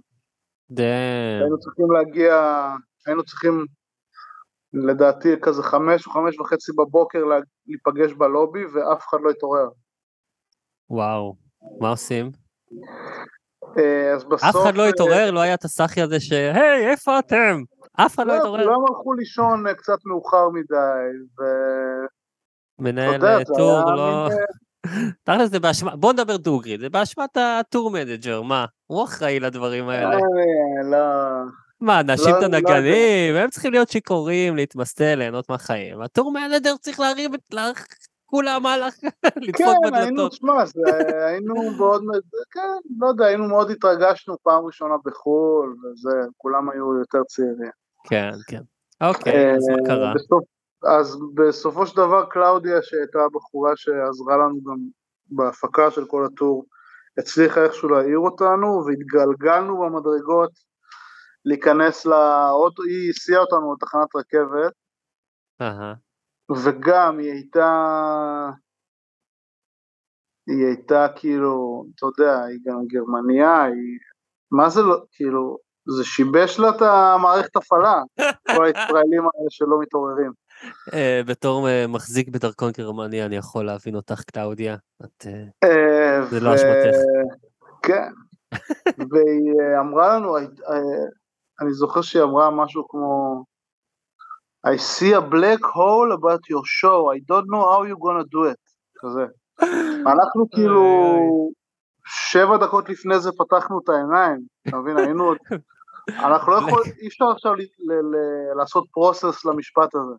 [0.71, 1.41] דאם.
[1.41, 2.35] היינו צריכים להגיע,
[3.07, 3.65] היינו צריכים
[4.73, 9.69] לדעתי כזה חמש או חמש וחצי בבוקר לה- להיפגש בלובי ואף אחד לא התעורר.
[10.91, 11.37] וואו.
[11.81, 12.31] מה עושים?
[13.79, 14.43] אה, אז בסוף...
[14.49, 16.33] אף אחד לא אה, התעורר, לא היה את הסאחי הזה ש...
[16.33, 17.63] היי, איפה אתם?
[17.93, 18.65] אף אחד לא לא, התעורר.
[18.65, 22.18] כולם הלכו לישון אה, קצת מאוחר מדי, ואתה
[22.79, 24.29] מנהל אה, tour לא...
[24.29, 24.37] אה,
[25.25, 25.97] תכל'ס זה באשמה...
[25.97, 28.65] בוא נדבר דוגרי, זה באשמת ה tour manager, מה?
[28.87, 30.15] הוא אחראי לדברים האלה.
[30.15, 30.99] אה, לא...
[31.81, 33.37] מה, נאשים לא- את לא הנגנים?
[33.37, 36.01] הם צריכים להיות שיכורים, להתמסטל, ליהנות מהחיים.
[36.03, 37.41] ה tour manager צריך להרים את...
[37.53, 37.71] לה-
[38.31, 38.95] כולם הלך,
[39.37, 39.65] לדפוק כן,
[39.95, 40.33] היינו, בדלתות.
[40.33, 42.03] תשמע, זה- היינו מאוד,
[42.51, 42.61] כן,
[43.01, 47.71] לא יודע, היינו מאוד התרגשנו פעם ראשונה בחו"ל, וזה, כולם היו יותר צעירים.
[48.05, 48.61] כן, כן.
[49.01, 50.13] אוקיי, אז מה אה, קרה?
[50.85, 54.77] אז בסופו של דבר קלאודיה שהייתה הבחורה שעזרה לנו גם
[55.27, 56.65] בהפקה של כל הטור,
[57.19, 60.51] הצליחה איכשהו להעיר אותנו והתגלגלנו במדרגות
[61.45, 64.73] להיכנס לאוטו, היא הסיעה אותנו לתחנת רכבת.
[66.65, 67.71] וגם היא הייתה,
[70.47, 73.99] היא הייתה כאילו, אתה יודע, היא גם גרמניה, היא,
[74.51, 75.59] מה זה לא, כאילו,
[75.97, 78.03] זה שיבש לה את המערכת הפעלה,
[78.57, 80.33] כל הישראלים האלה שלא מתעוררים.
[80.95, 84.77] אה, בתור אה, מחזיק בדרכון גרמני, אני יכול להבין אותך, קלאודיה.
[85.05, 85.27] את...
[85.65, 86.97] אה, זה לא אשמתך.
[87.83, 88.13] כן,
[89.11, 90.37] והיא אמרה לנו,
[91.61, 93.45] אני זוכר שהיא אמרה משהו כמו,
[94.67, 98.53] I see a black hole about your show, I don't know how you're gonna do
[98.53, 98.61] it,
[98.99, 99.27] כזה.
[100.07, 100.83] אנחנו כאילו,
[102.07, 105.39] שבע דקות לפני זה פתחנו את העיניים, אתה מבין, היינו עוד,
[106.09, 107.53] אנחנו לא יכולים, אי אפשר עכשיו
[108.57, 110.15] לעשות פרוסס למשפט הזה.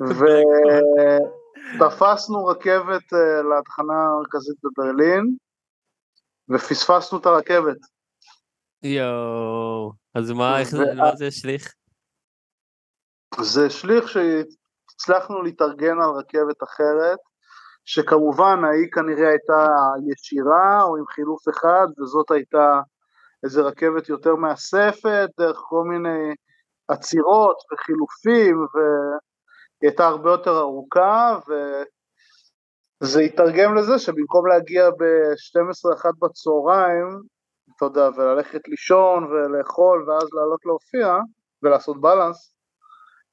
[1.76, 5.36] ותפסנו רכבת אה, לתחנה המרכזית בברלין,
[6.48, 7.76] ופספסנו את הרכבת.
[8.82, 9.92] יואו.
[10.14, 11.74] אז מה, איך זה, מה זה השליך?
[13.40, 17.18] זה שליך שהצלחנו להתארגן על רכבת אחרת,
[17.84, 19.68] שכמובן ההיא כנראה הייתה
[20.12, 22.80] ישירה או עם חילוף אחד, וזאת הייתה
[23.46, 26.34] איזה רכבת יותר מאספת, דרך כל מיני
[26.88, 31.38] עצירות וחילופים, והיא הייתה הרבה יותר ארוכה,
[33.02, 37.20] וזה התרגם לזה שבמקום להגיע ב-12-1 בצהריים,
[37.76, 41.18] אתה יודע, וללכת לישון ולאכול ואז לעלות להופיע
[41.62, 42.56] ולעשות בלנס,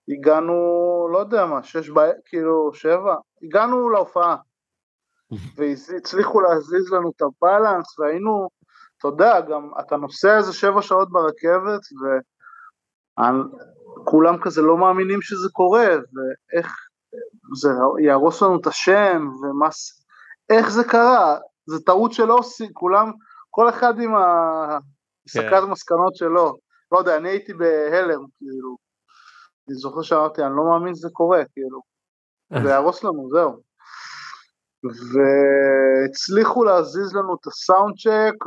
[0.09, 0.53] הגענו,
[1.11, 4.35] לא יודע מה, שש בערב, כאילו, שבע, הגענו להופעה,
[5.55, 8.49] והצליחו להזיז לנו את הבלנס, והיינו,
[9.03, 11.81] אתה יודע, גם אתה נוסע איזה שבע שעות ברכבת,
[14.01, 16.75] וכולם כזה לא מאמינים שזה קורה, ואיך
[17.61, 17.69] זה
[18.03, 19.67] יהרוס לנו את השם, ומה,
[20.49, 23.11] איך זה קרה, זה טעות שלא עושים, כולם,
[23.49, 26.57] כל אחד עם הסקת מסקנות שלו,
[26.91, 28.77] לא יודע, אני הייתי בהלם, כאילו,
[29.67, 31.81] אני זוכר שאמרתי, אני לא מאמין שזה קורה, כאילו,
[32.63, 33.72] זה יהרוס לנו, זהו.
[34.83, 38.45] והצליחו להזיז לנו את הסאונד צ'ק,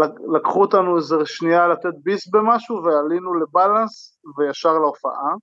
[0.00, 5.34] לק- לקחו אותנו איזה שנייה לתת ביס במשהו ועלינו לבלנס וישר להופעה.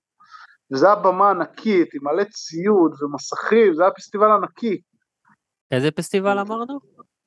[0.72, 4.80] וזו הייתה במה ענקית עם מלא ציוד ומסכים, זה היה פסטיבל ענקי.
[5.70, 6.78] איזה פסטיבל אמרנו?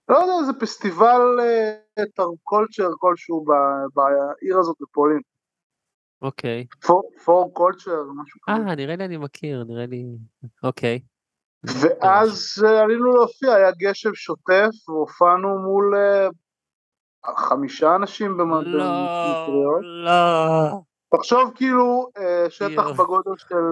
[0.09, 1.21] לא יודע, זה פסטיבל
[2.43, 5.19] קולצ'ר כלשהו ב- בעיר הזאת בפולין.
[6.21, 6.65] אוקיי.
[7.25, 8.69] פור קולצ'ר, משהו כזה.
[8.69, 10.05] אה, נראה לי אני מכיר, נראה לי...
[10.63, 10.99] אוקיי.
[11.81, 16.27] ואז אה, עלינו להופיע, היה גשם שוטף והופענו מול אה,
[17.35, 19.81] חמישה אנשים לא, במטריות.
[20.05, 20.81] לא.
[21.15, 22.93] תחשוב כאילו אה, שטח יואו.
[22.93, 23.65] בגודל של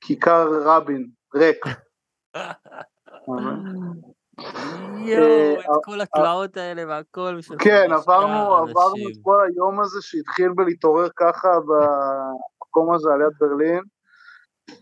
[0.00, 1.64] כיכר רבין, ריק.
[4.98, 7.38] יואו, את כל התלאות האלה והכל.
[7.58, 9.08] כן, עברנו, עברנו.
[9.10, 13.82] את כל היום הזה שהתחיל בלהתעורר ככה במקום הזה על יד ברלין,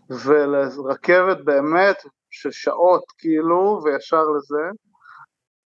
[0.09, 1.97] ולרכבת באמת
[2.31, 4.63] של שעות כאילו, וישר לזה.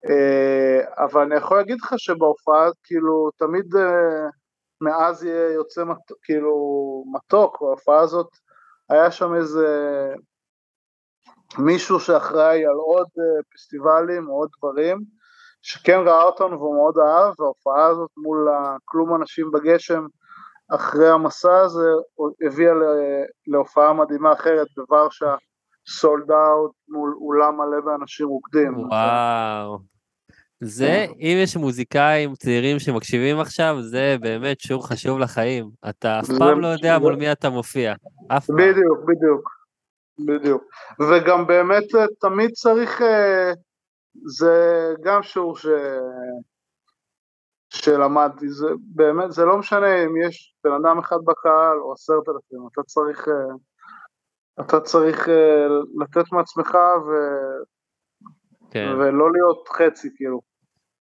[0.10, 4.30] אה, אבל אני יכול להגיד לך שבהופעה, כאילו, תמיד אה,
[4.82, 6.56] מאז יהיה יוצא מת, כאילו
[7.14, 8.30] מתוק, בהופעה הזאת
[8.90, 9.68] היה שם איזה
[11.58, 14.98] מישהו שאחראי על עוד אה, פסטיבלים או עוד דברים,
[15.62, 20.06] שכן ראה אותנו והוא מאוד אהב, וההופעה הזאת מול הכלום אנשים בגשם
[20.70, 21.90] אחרי המסע הזה
[22.48, 22.74] הביאה
[23.48, 25.36] להופעה מדהימה אחרת בוורשה,
[25.88, 28.78] סולד אאוט מול אולם מלא באנשים רוקדים.
[28.78, 29.80] וואו.
[30.60, 35.70] זה, אם יש מוזיקאים צעירים שמקשיבים עכשיו, זה באמת שיעור חשוב לחיים.
[35.90, 37.94] אתה אף פעם לא יודע מול מי אתה מופיע.
[38.28, 38.56] אף פעם.
[38.56, 39.50] בדיוק, בדיוק,
[40.20, 40.64] בדיוק.
[41.00, 43.52] וגם באמת אה, תמיד צריך, אה,
[44.38, 45.66] זה גם שיעור ש...
[47.70, 52.68] שלמדתי, זה באמת, זה לא משנה אם יש בן אדם אחד בקהל או עשרת אלפים,
[52.74, 53.56] אתה צריך, אה,
[54.66, 55.68] אתה צריך אה,
[56.02, 56.76] לתת מעצמך
[57.08, 57.12] ו...
[58.72, 60.42] כן, ולא להיות חצי כאילו.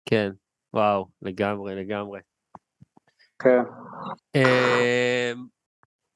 [0.06, 0.32] כן.
[0.74, 2.20] וואו, לגמרי, לגמרי.
[3.39, 3.64] כן.
[4.36, 5.45] אמ,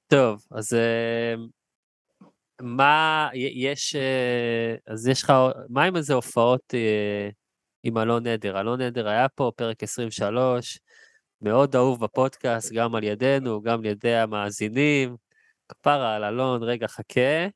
[0.07, 1.47] טוב, אז אמ,
[2.61, 5.33] מה, יש, אה, אז יש לך,
[5.69, 7.29] מה עם איזה הופעות אה,
[7.83, 8.59] עם אלון עדר?
[8.59, 10.79] אלון עדר היה פה, פרק 23,
[11.41, 15.15] מאוד אהוב בפודקאסט, גם על ידינו, גם על ידי המאזינים.
[15.69, 17.47] כפרה על אלון, רגע, חכה.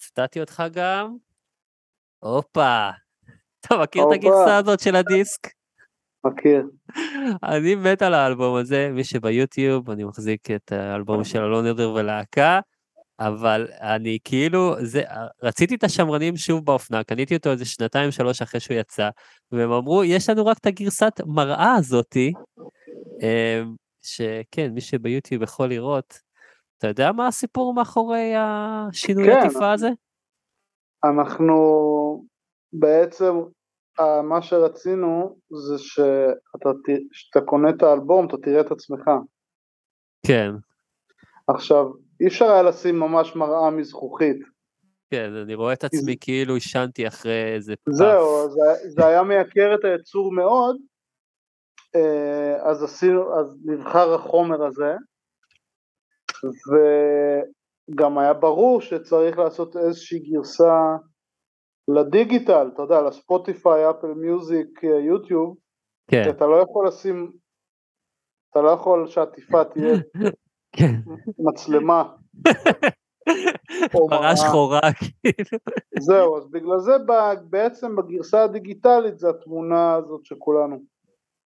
[0.00, 1.16] הפתעתי אותך גם.
[2.18, 2.90] הופה.
[3.60, 4.12] אתה מכיר את.
[4.12, 5.48] הגרסה הזאת של הדיסק?
[6.26, 6.70] מכיר.
[7.52, 12.60] אני מת על האלבום הזה, מי שביוטיוב, אני מחזיק את האלבום של אלון עדר ולהקה,
[13.20, 15.02] אבל אני כאילו, זה,
[15.42, 19.08] רציתי את השמרנים שוב באופנה, קניתי אותו איזה שנתיים שלוש אחרי שהוא יצא,
[19.52, 22.32] והם אמרו, יש לנו רק את הגרסת מראה הזאתי,
[23.22, 26.18] אמ, שכן, מי שביוטיוב יכול לראות.
[26.78, 29.38] אתה יודע מה הסיפור מאחורי השינוי כן.
[29.38, 29.88] עטיפה הזה?
[31.04, 31.54] אנחנו
[32.72, 33.34] בעצם,
[34.00, 35.38] אה, מה שרצינו
[35.68, 39.10] זה שאתה, ת- שאתה קונה את האלבום, אתה תראה את עצמך.
[40.26, 40.50] כן,
[41.48, 41.86] עכשיו,
[42.20, 44.36] אי אפשר היה לשים ממש מראה מזכוכית.
[45.10, 47.94] כן, אני רואה את עצמי כאילו עישנתי אחרי איזה פאף.
[47.94, 50.76] זהו, זה, זה היה מייקר את הייצור מאוד,
[51.94, 54.94] אה, אז עשינו, אז נבחר החומר הזה,
[57.92, 60.96] וגם היה ברור שצריך לעשות איזושהי גרסה
[61.88, 65.56] לדיגיטל, אתה יודע, לספוטיפיי, אפל מיוזיק, אה, יוטיוב,
[66.10, 67.32] כן, אתה לא יכול לשים,
[68.50, 69.94] אתה לא יכול שהעטיפה תהיה.
[71.38, 72.02] מצלמה.
[73.94, 74.36] או פרה.
[74.36, 75.58] שחורה, כאילו.
[75.98, 76.92] זהו, אז בגלל זה
[77.50, 80.78] בעצם בגרסה הדיגיטלית זה התמונה הזאת של כולנו.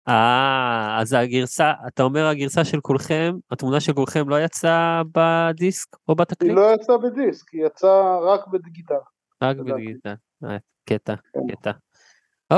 [0.07, 5.99] אה, אז הגרסה, אתה אומר הגרסה של כולכם, התמונה של כולכם לא יצאה בדיסק או
[6.13, 6.51] היא בתקליט?
[6.51, 8.95] לא יצאה בדיסק, היא יצאה רק בדיגיטל.
[9.43, 9.57] רק.
[9.57, 10.13] בדיגיטל.
[10.43, 11.55] אה, קטע, כן.
[11.55, 11.71] קטע.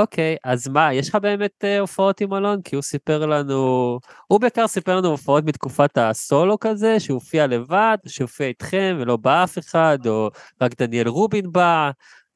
[0.00, 2.62] אוקיי, אז מה, יש לך באמת אה, הופעות עם אלון?
[2.62, 7.96] כי הוא סיפר לנו, הוא בעיקר סיפר לנו הופעות מתקופת הסולו כזה, שהוא הופיע לבד,
[8.06, 10.30] שהופיע איתכם ולא בא אף אחד, או
[10.62, 11.90] רק דניאל רובין בא,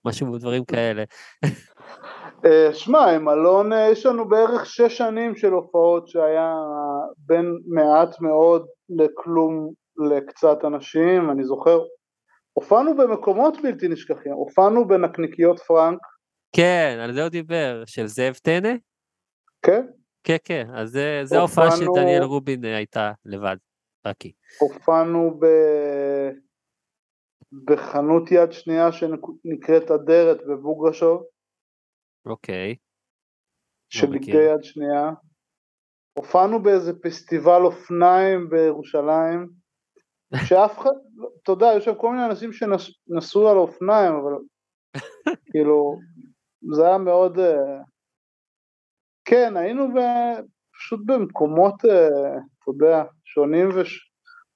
[0.05, 1.05] משהו, דברים כאלה.
[2.45, 6.55] אה, שמע, עם אלון אה, יש לנו בערך שש שנים של הופעות שהיה
[7.19, 9.71] בין מעט מאוד לכלום
[10.11, 11.81] לקצת אנשים, אני זוכר,
[12.53, 15.99] הופענו במקומות בלתי נשכחים, הופענו בנקניקיות פרנק,
[16.57, 18.73] כן, על זה הוא דיבר, של זאב טנא?
[19.63, 19.87] כן?
[20.25, 23.57] כן, כן, אז זה, ההופעה שדניאל רובין אה, הייתה לבד,
[24.07, 24.33] רק היא.
[24.61, 25.47] הופענו ב...
[27.65, 31.23] בחנות יד שנייה שנקראת אדרת בבוגרשוב,
[32.27, 32.77] אוקיי.
[33.89, 34.35] של לא מכיר.
[34.35, 35.11] בגדי יד שנייה.
[36.19, 39.51] הופענו באיזה פסטיבל אופניים בירושלים,
[40.45, 40.91] שאף אחד,
[41.43, 44.33] אתה יודע, יש שם כל מיני אנשים שנסעו על אופניים, אבל
[45.53, 45.99] כאילו,
[46.75, 47.79] זה היה מאוד, אה,
[49.25, 49.99] כן, היינו ב...
[50.81, 53.69] פשוט במקומות, אה, אתה יודע, שונים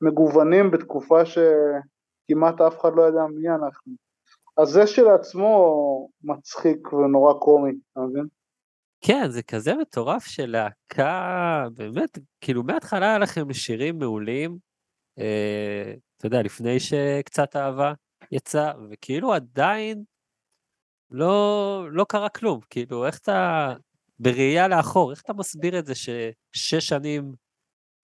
[0.03, 3.93] ומגוונים בתקופה שכמעט אף אחד לא ידע מי אנחנו.
[4.57, 8.27] אז זה שלעצמו מצחיק ונורא קומי, אתה מבין?
[9.01, 14.59] כן, זה כזה מטורף שלהקה, באמת, כאילו מההתחלה היה לכם שירים מעולים,
[15.19, 17.93] אה, אתה יודע, לפני שקצת אהבה
[18.33, 20.03] יצא, וכאילו עדיין
[21.11, 23.73] לא, לא קרה כלום, כאילו, איך אתה,
[24.19, 27.33] בראייה לאחור, איך אתה מסביר את זה ששש שנים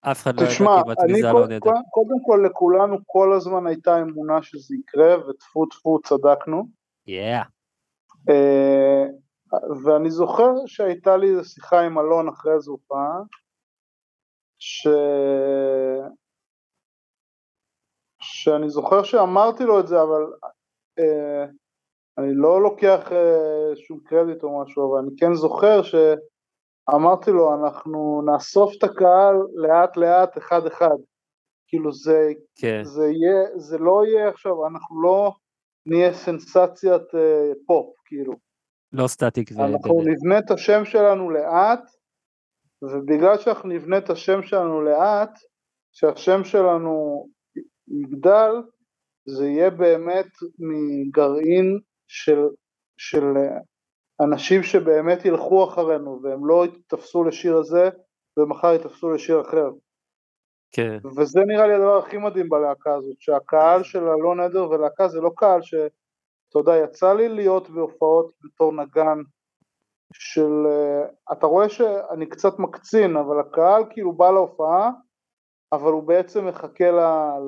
[0.01, 1.59] אף אחד לא ידע כמעט מי זה אלון עדר?
[1.59, 6.65] קודם, קודם כל לכולנו כל הזמן הייתה אמונה שזה יקרה, וטפו טפו צדקנו.
[7.07, 7.43] יאה.
[8.31, 9.05] אה,
[9.85, 13.19] ואני זוכר שהייתה לי איזו שיחה עם אלון אחרי איזו הופעה,
[14.59, 14.89] ש...
[18.23, 20.23] שאני זוכר שאמרתי לו את זה, אבל
[20.99, 21.47] אה,
[22.21, 28.23] אני לא לוקח אה, שום קרדיט או משהו, אבל אני כן זוכר שאמרתי לו, אנחנו
[28.27, 30.97] נאסוף את הקהל לאט לאט, אחד אחד.
[31.69, 35.33] כאילו זה, כן, זה, יהיה, זה לא יהיה עכשיו, אנחנו לא
[35.87, 38.33] נהיה סנסציית אה, פופ, כאילו.
[38.93, 40.17] לא סטטיק אנחנו ובאמת.
[40.17, 41.91] נבנה את השם שלנו לאט,
[42.83, 45.39] ובגלל שאנחנו נבנה את השם שלנו לאט,
[45.93, 47.27] שהשם שלנו
[47.89, 48.53] יגדל,
[49.27, 50.27] זה יהיה באמת
[50.59, 52.49] מגרעין של,
[52.97, 53.59] של אה,
[54.25, 57.89] אנשים שבאמת ילכו אחרינו, והם לא יתפסו לשיר הזה,
[58.37, 59.71] ומחר יתפסו לשיר אחר.
[60.73, 65.21] כן, וזה נראה לי הדבר הכי מדהים בלהקה הזאת, שהקהל של אלון עדר ולהקה זה
[65.21, 65.75] לא קהל ש...
[66.51, 69.19] אתה יודע, יצא לי להיות בהופעות בתור נגן
[70.13, 70.67] של...
[70.67, 74.91] אה, אתה רואה שאני קצת מקצין, אבל הקהל כאילו בא להופעה,
[75.73, 76.91] אבל הוא בעצם מחכה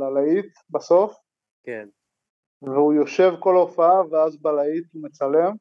[0.01, 1.19] ללהיט בסוף,
[1.65, 1.89] כן.
[2.63, 5.53] והוא יושב כל ההופעה, ואז בלהיט הוא מצלם.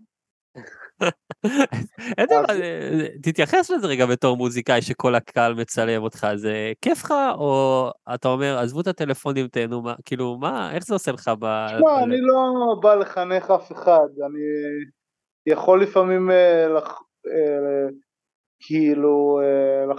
[2.30, 7.90] דבר, אה, תתייחס לזה רגע בתור מוזיקאי שכל הקהל מצלם אותך, זה כיף לך, או
[8.14, 11.68] אתה אומר, עזבו את הטלפונים, תהנו, מה, כאילו, מה, איך זה עושה לך ב...
[11.68, 14.42] תשמע, אני לא בא לחנך אף אחד, אני
[15.46, 16.66] יכול לפעמים אה.
[17.28, 17.88] אה,
[18.60, 19.94] כאילו אה.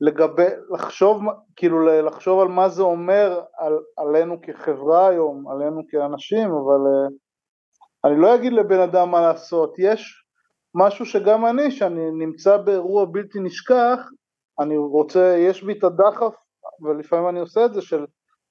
[0.00, 1.22] לגבי, לחשוב,
[1.56, 7.08] כאילו לחשוב על מה זה אומר על, עלינו כחברה היום, עלינו כאנשים, אבל אה,
[8.04, 10.24] אני לא אגיד לבן אדם מה לעשות, יש
[10.74, 13.98] משהו שגם אני, שאני נמצא באירוע בלתי נשכח,
[14.60, 16.34] אני רוצה, יש בי את הדחף,
[16.82, 18.06] ולפעמים אני עושה את זה, של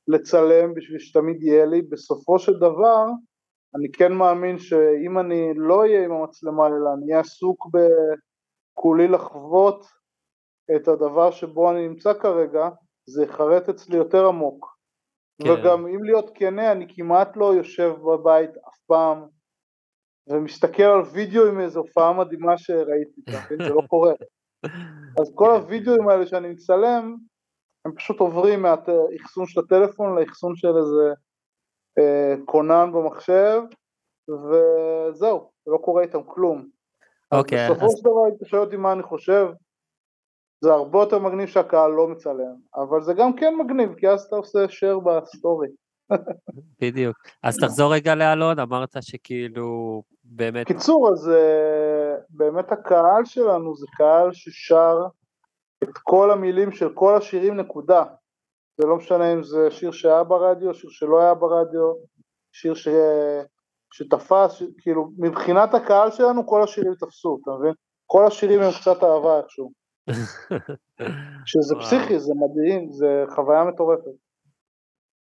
[0.08, 3.06] לצלם בשביל שתמיד יהיה לי, בסופו של דבר,
[3.76, 7.68] אני כן מאמין שאם אני לא אהיה עם המצלמה אלא אני אהיה עסוק
[8.78, 9.86] בכולי לחוות
[10.76, 12.70] את הדבר שבו אני נמצא כרגע,
[13.10, 14.76] זה יחרט אצלי יותר עמוק.
[15.44, 15.50] כן.
[15.52, 19.26] וגם אם להיות כנה, אני כמעט לא יושב בבית אף פעם
[20.30, 23.68] ומסתכל על וידאו עם איזו הופעה מדהימה שראיתי, מבין?
[23.68, 24.14] זה לא קורה.
[25.22, 25.62] אז כל כן.
[25.62, 27.16] הוידאוים האלה שאני מצלם,
[27.86, 31.14] הם פשוט עוברים מהאחסון של הטלפון לאחסון של איזה
[32.00, 33.62] אה, כונן במחשב,
[34.30, 36.70] וזהו, לא קורה איתם כלום.
[37.32, 39.48] אוקיי, בסופו אז של דבר, אתה שואל אותי מה אני חושב,
[40.62, 44.36] זה הרבה יותר מגניב שהקהל לא מצלם, אבל זה גם כן מגניב, כי אז אתה
[44.36, 45.68] עושה share בסטורי.
[46.82, 47.16] בדיוק.
[47.44, 54.34] אז תחזור רגע לאלון, אמרת שכאילו, באמת, קיצור, אז אה, באמת הקהל שלנו זה קהל
[54.34, 54.98] ששר
[55.84, 58.04] את כל המילים של כל השירים נקודה.
[58.78, 61.94] זה לא משנה אם זה שיר שהיה ברדיו, שיר שלא היה ברדיו,
[62.52, 62.88] שיר ש...
[63.94, 64.64] שתפס, ש...
[64.78, 67.74] כאילו מבחינת הקהל שלנו כל השירים תפסו, אתה מבין?
[68.06, 69.85] כל השירים הם קצת אהבה איכשהו.
[71.46, 71.76] שזה.
[71.80, 74.12] פסיכי, זה מדהים, זה חוויה מטורפת.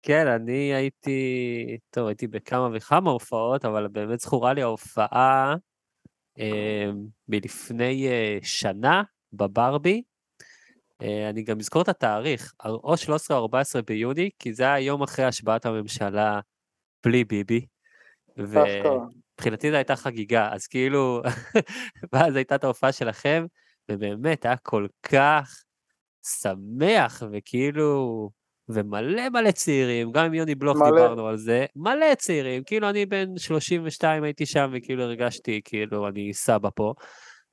[0.02, 5.56] כן, אני הייתי, טוב, הייתי בכמה וכמה הופעות, אבל באמת זכורה לי ההופעה
[6.40, 6.90] אה,
[7.28, 9.04] מלפני אה, שנה
[9.34, 10.04] בברבי.
[11.02, 15.02] אה, אני גם אזכור את התאריך, או 13 או 14 ביוני, כי זה היה יום
[15.02, 16.40] אחרי השבעת הממשלה
[17.06, 17.66] בלי ביבי.
[18.38, 21.22] ומבחינתי זו הייתה חגיגה, אז כאילו,
[22.14, 23.46] ואז הייתה את ההופעה שלכם,
[23.90, 25.64] ובאמת היה כל כך
[26.42, 28.30] שמח, וכאילו,
[28.70, 30.92] ומלא מלא צעירים, גם עם יוני בלוך מלא.
[30.92, 36.34] דיברנו על זה, מלא צעירים, כאילו אני בן 32 הייתי שם, וכאילו הרגשתי כאילו אני
[36.34, 36.94] סבא פה.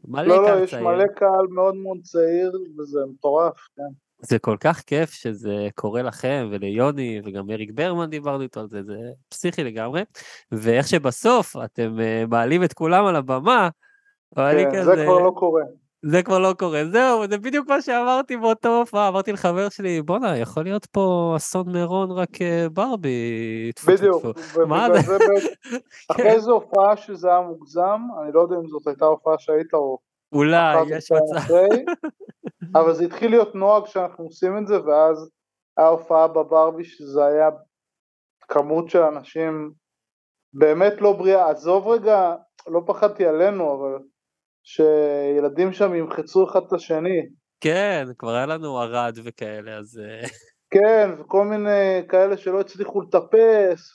[0.05, 0.85] מלא לא, קהל לא, יש צעיר.
[0.85, 3.83] מלא קהל מאוד מאוד צעיר, וזה מטורף, כן.
[4.19, 8.83] זה כל כך כיף שזה קורה לכם וליוני וגם אריק ברמן דיברנו איתו על זה,
[8.83, 8.97] זה
[9.29, 10.03] פסיכי לגמרי.
[10.53, 13.69] ואיך שבסוף אתם אה, מעלים את כולם על הבמה,
[14.37, 15.63] כן, כזה, זה כבר לא קורה.
[16.11, 20.39] זה כבר לא קורה, זהו, זה בדיוק מה שאמרתי באותו הופעה, אמרתי לחבר שלי, בואנה,
[20.39, 24.25] יכול להיות פה אסון מירון רק אה, ברבי, בדיוק.
[24.69, 25.19] מה זה?
[25.19, 25.47] בעצם,
[26.11, 29.99] אחרי איזו הופעה שזה היה מוגזם, אני לא יודע אם זאת הייתה הופעה שהיית או
[30.33, 31.55] אולי, יש מצב.
[32.75, 35.31] אבל זה התחיל להיות נוהג שאנחנו עושים את זה, ואז
[35.77, 37.51] היה הופעה בברבי שזה היה
[38.49, 39.73] כמות של אנשים
[40.53, 42.35] באמת לא בריאה, עזוב רגע,
[42.67, 43.99] לא פחדתי עלינו, אבל
[44.67, 47.27] שילדים שם ימחצו אחד את השני,
[47.61, 49.99] כן, כבר היה לנו ערד וכאלה, אז...
[49.99, 50.29] אה,
[50.71, 53.95] כן, וכל מיני כאלה שלא הצליחו לטפס,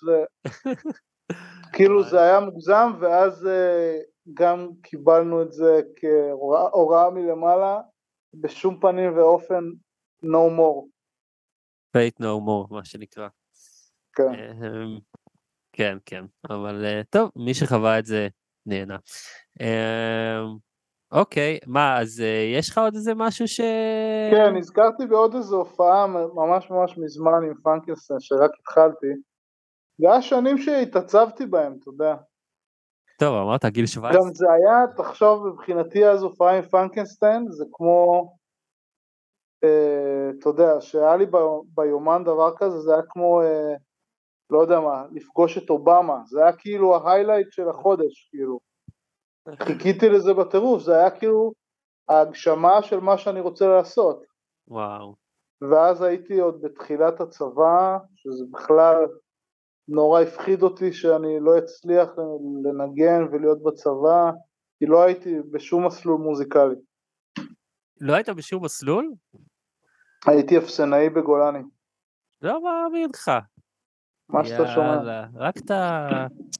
[1.67, 3.99] וכאילו זה היה מוגזם, ואז אה,
[4.33, 7.79] גם קיבלנו את זה כהוראה מלמעלה,
[8.33, 9.63] בשום פנים ואופן
[10.23, 10.87] no more,
[11.97, 13.27] fate no more, מה שנקרא.
[14.15, 14.33] כן.
[14.33, 14.99] אמ,
[15.73, 18.27] כן, כן, אבל אה, טוב, מי שחווה את זה
[18.65, 18.97] נהנה.
[19.59, 20.57] אמ,
[21.11, 23.61] אוקיי, מה, אז אה, יש לך עוד איזה משהו ש...
[24.31, 29.07] כן, נזכרתי בעוד איזו הופעה ממש ממש מזמן עם פרנקנסטיין, שרק התחלתי.
[30.01, 32.15] זה היה שנים שהתעצבתי בהם, אתה יודע.
[33.19, 34.21] טוב, אמרת גיל 17?
[34.21, 38.31] גם זה היה, תחשוב, מבחינתי אז הופעה עם פרנקנסטיין, זה כמו,
[39.63, 43.73] אה, אתה יודע, שהיה לי ב- ביומן דבר כזה, זה היה כמו, אה,
[44.51, 48.59] לא יודע מה, לפגוש את אובמה, זה היה כאילו ההיילייט של החודש, כאילו.
[49.63, 51.51] חיכיתי לזה בטירוף, זה היה כאילו
[52.09, 54.23] ההגשמה של מה שאני רוצה לעשות.
[54.67, 55.15] וואו.
[55.71, 58.95] ואז הייתי עוד בתחילת הצבא, שזה בכלל
[59.87, 62.09] נורא הפחיד אותי שאני לא אצליח
[62.63, 64.31] לנגן ולהיות בצבא,
[64.79, 66.75] כי לא הייתי בשום מסלול מוזיקלי.
[68.01, 69.13] לא היית בשום מסלול?
[70.27, 71.61] הייתי אפסנאי בגולני,
[72.41, 73.31] לא מאמין לך.
[74.33, 74.85] מה שאתה שומע.
[74.85, 76.07] יאללה, רק אתה...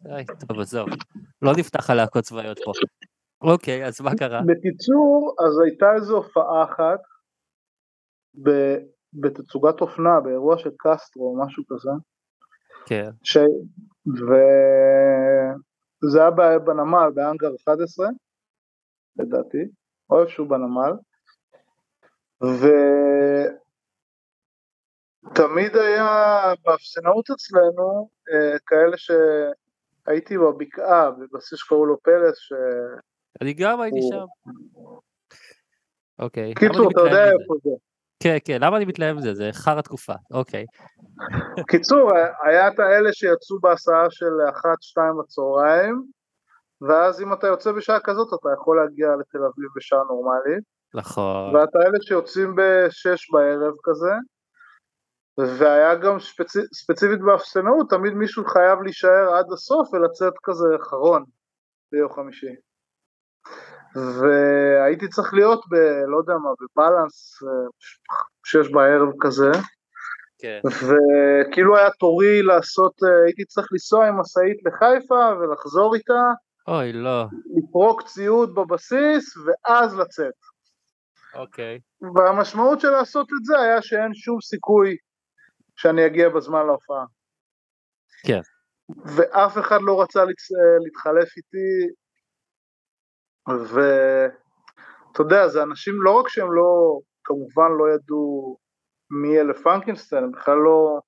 [0.06, 0.90] איי, טוב, עזוב.
[1.42, 2.72] לא נפתח על להקות צבאיות פה.
[3.42, 4.42] אוקיי, אז מה קרה?
[4.42, 7.00] בקיצור, אז הייתה איזו הופעה אחת
[8.44, 8.78] ב-
[9.14, 11.92] בתצוגת אופנה, באירוע של קסטרו או משהו כזה,
[12.86, 13.38] כן, ש...
[16.04, 18.08] וזה היה בנמל, באנגר 11,
[19.20, 19.58] לדעתי,
[20.10, 20.92] או איפשהו בנמל,
[25.26, 32.54] ותמיד היה באפסנאות אצלנו אה, כאלה שהייתי בבקעה, בבסיס שקראו לו פלס, ש...
[33.42, 34.26] אני גם הייתי שם.
[36.20, 36.54] אוקיי.
[36.54, 37.26] קיצור, אתה יודע?
[37.26, 37.70] איפה זה.
[38.24, 39.34] כן, כן, למה אני מתלהב מזה?
[39.34, 40.14] זה חרא תקופה.
[40.34, 40.66] אוקיי.
[41.68, 42.12] קיצור,
[42.44, 46.04] היה את האלה שיצאו בהסעה של אחת, שתיים בצהריים,
[46.82, 50.64] ואז אם אתה יוצא בשעה כזאת אתה יכול להגיע לתל אביב בשעה נורמלית,
[50.94, 51.56] נכון.
[51.56, 54.12] ואת האלה שיוצאים בשש בערב כזה,
[55.58, 56.58] והיה גם ספצ...
[56.74, 61.24] ספציפית באפסנאות, תמיד מישהו חייב להישאר עד הסוף ולצאת כזה אחרון
[61.92, 62.56] ביום חמישי.
[63.96, 65.76] והייתי צריך להיות ב...
[66.08, 67.70] לא יודע מה, בבלנס, אה,
[68.46, 69.52] שש בערב כזה,
[70.40, 70.60] כן.
[70.66, 76.24] וכאילו היה תורי לעשות, אה, הייתי צריך לנסוע עם משאית לחיפה ולחזור איתה,
[76.68, 77.26] אוי, לא.
[77.58, 80.34] לפרוק ציוד בבסיס ואז לצאת.
[81.36, 81.80] אוקיי.
[82.16, 84.96] והמשמעות של לעשות את זה היה שאין שום סיכוי
[85.76, 87.06] שאני אגיע בזמן להופעה.
[88.28, 88.42] כן.
[89.18, 91.94] ואף אחד לא רצה להצ- להתחלף איתי,
[93.48, 98.58] ואתה יודע, זה אנשים לא רק שהם לא, כמובן לא ידעו
[99.10, 101.00] מי אלה פרנקנסטיין, הם בכלל לא...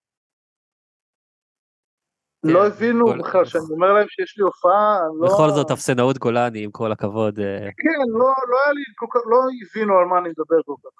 [2.47, 5.28] כן, לא הבינו כל- בכלל, שאני אומר להם שיש לי הופעה, לא...
[5.28, 7.39] בכל זאת אפסנאות גולני, עם כל הכבוד.
[7.39, 10.76] אה, כן, לא, לא היה לי כל כך, לא הבינו על מה אני מדבר כל
[10.84, 10.91] כך.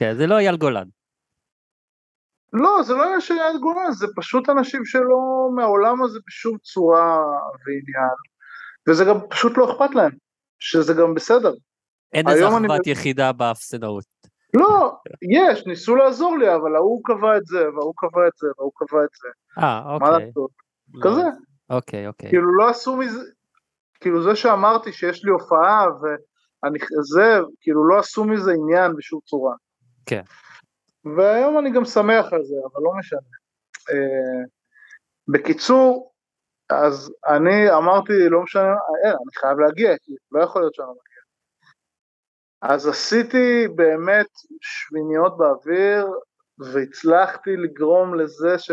[0.00, 0.88] כן, זה לא אייל גולן.
[2.52, 7.18] לא, זה לא עניין של יד גולן, זה פשוט אנשים שלא מהעולם הזה בשום צורה
[7.66, 8.16] ועניין,
[8.88, 10.10] וזה גם פשוט לא אכפת להם,
[10.58, 11.52] שזה גם בסדר.
[12.12, 14.04] אין איזה היום אני יחידה באפסנאות.
[14.54, 14.92] לא,
[15.32, 19.04] יש, ניסו לעזור לי, אבל ההוא קבע את זה, וההוא קבע את זה, וההוא קבע
[19.04, 19.28] את זה,
[19.62, 20.26] אה, מה אוקיי.
[20.26, 20.50] לעשות?
[20.94, 21.22] לא, כזה.
[21.70, 22.28] אוקיי, אוקיי.
[22.28, 23.20] כאילו לא עשו מזה,
[24.00, 26.78] כאילו זה שאמרתי שיש לי הופעה ואני
[27.14, 29.54] זה, כאילו לא עשו מזה עניין בשום צורה.
[30.06, 30.22] כן.
[31.04, 33.20] והיום אני גם שמח על זה, אבל לא משנה.
[33.90, 34.44] אה,
[35.28, 36.12] בקיצור,
[36.70, 38.74] אז אני אמרתי, לא משנה,
[39.04, 41.22] אין, אני חייב להגיע, כי לא יכול להיות שאני לא מגיע.
[42.62, 44.26] אז עשיתי באמת
[44.60, 46.06] שמיניות באוויר,
[46.58, 48.70] והצלחתי לגרום לזה ש...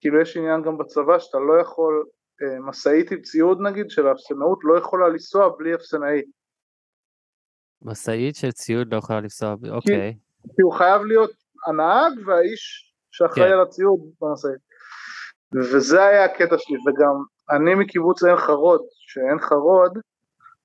[0.00, 2.04] כאילו יש עניין גם בצבא שאתה לא יכול,
[2.42, 6.22] אה, משאית עם ציוד נגיד של האפסנאות לא יכולה לנסוע בלי אפסנאי,
[7.84, 10.16] משאית של ציוד לא יכולה לנסוע, אוקיי.
[10.56, 11.30] כי הוא חייב להיות
[11.66, 13.52] הנהג והאיש שאחראי כן.
[13.52, 14.72] על הציוד במשאית.
[15.54, 17.14] וזה היה הקטע שלי, וגם
[17.50, 19.98] אני מקיבוץ עין חרוד, שעין חרוד,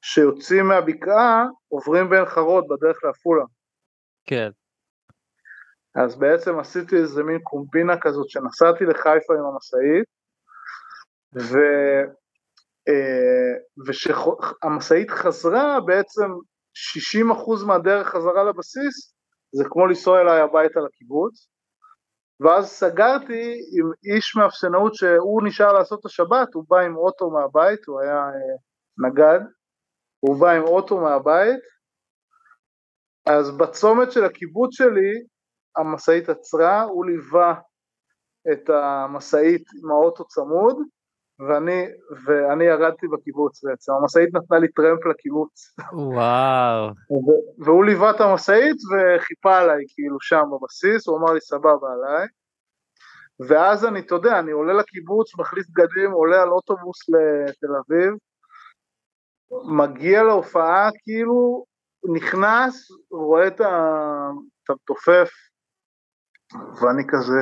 [0.02, 3.44] שיוצאים מהבקעה, עוברים בעין חרוד בדרך לעפולה.
[4.26, 4.50] כן.
[5.96, 10.06] אז בעצם עשיתי איזה מין קומבינה כזאת שנסעתי לחיפה עם המשאית,
[11.36, 11.58] ו...
[12.88, 13.54] אה,
[13.88, 16.32] וכשהמשאית חזרה בעצם
[17.64, 19.16] 60% מהדרך חזרה לבסיס
[19.58, 21.49] זה כמו לנסוע אליי הביתה לקיבוץ.
[22.39, 27.86] ואז סגרתי עם איש מאפסנאות שהוא נשאר לעשות את השבת, הוא בא עם אוטו מהבית,
[27.88, 28.55] הוא היה אה,
[29.08, 29.39] נגד,
[30.20, 31.60] הוא בא עם אוטו מהבית,
[33.26, 35.14] אז בצומת של הקיבוץ שלי
[35.78, 37.53] המשאית עצרה, הוא ליווה
[38.51, 40.78] את המשאית עם האוטו צמוד,
[41.40, 41.86] ואני,
[42.26, 45.76] ואני ירדתי בקיבוץ בעצם, המשאית נתנה לי טרמפ לקיבוץ.
[45.94, 46.90] וואו.
[47.66, 52.28] והוא ליווה את המשאית וחיפה עליי כאילו שם בבסיס, הוא אמר לי סבבה עליי.
[53.48, 58.14] ואז אני, אתה יודע, אני עולה לקיבוץ, מחליף בגדים, עולה על אוטובוס לתל אביב,
[59.78, 61.66] מגיע להופעה, כאילו,
[62.16, 64.30] נכנס, רואה את ה-
[64.64, 65.30] את המתופף,
[66.54, 67.40] ואני כזה,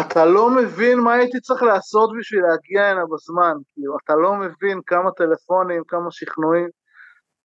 [0.00, 4.80] אתה לא מבין מה הייתי צריך לעשות בשביל להגיע הנה בזמן, כאילו, אתה לא מבין
[4.86, 6.68] כמה טלפונים, כמה שכנועים.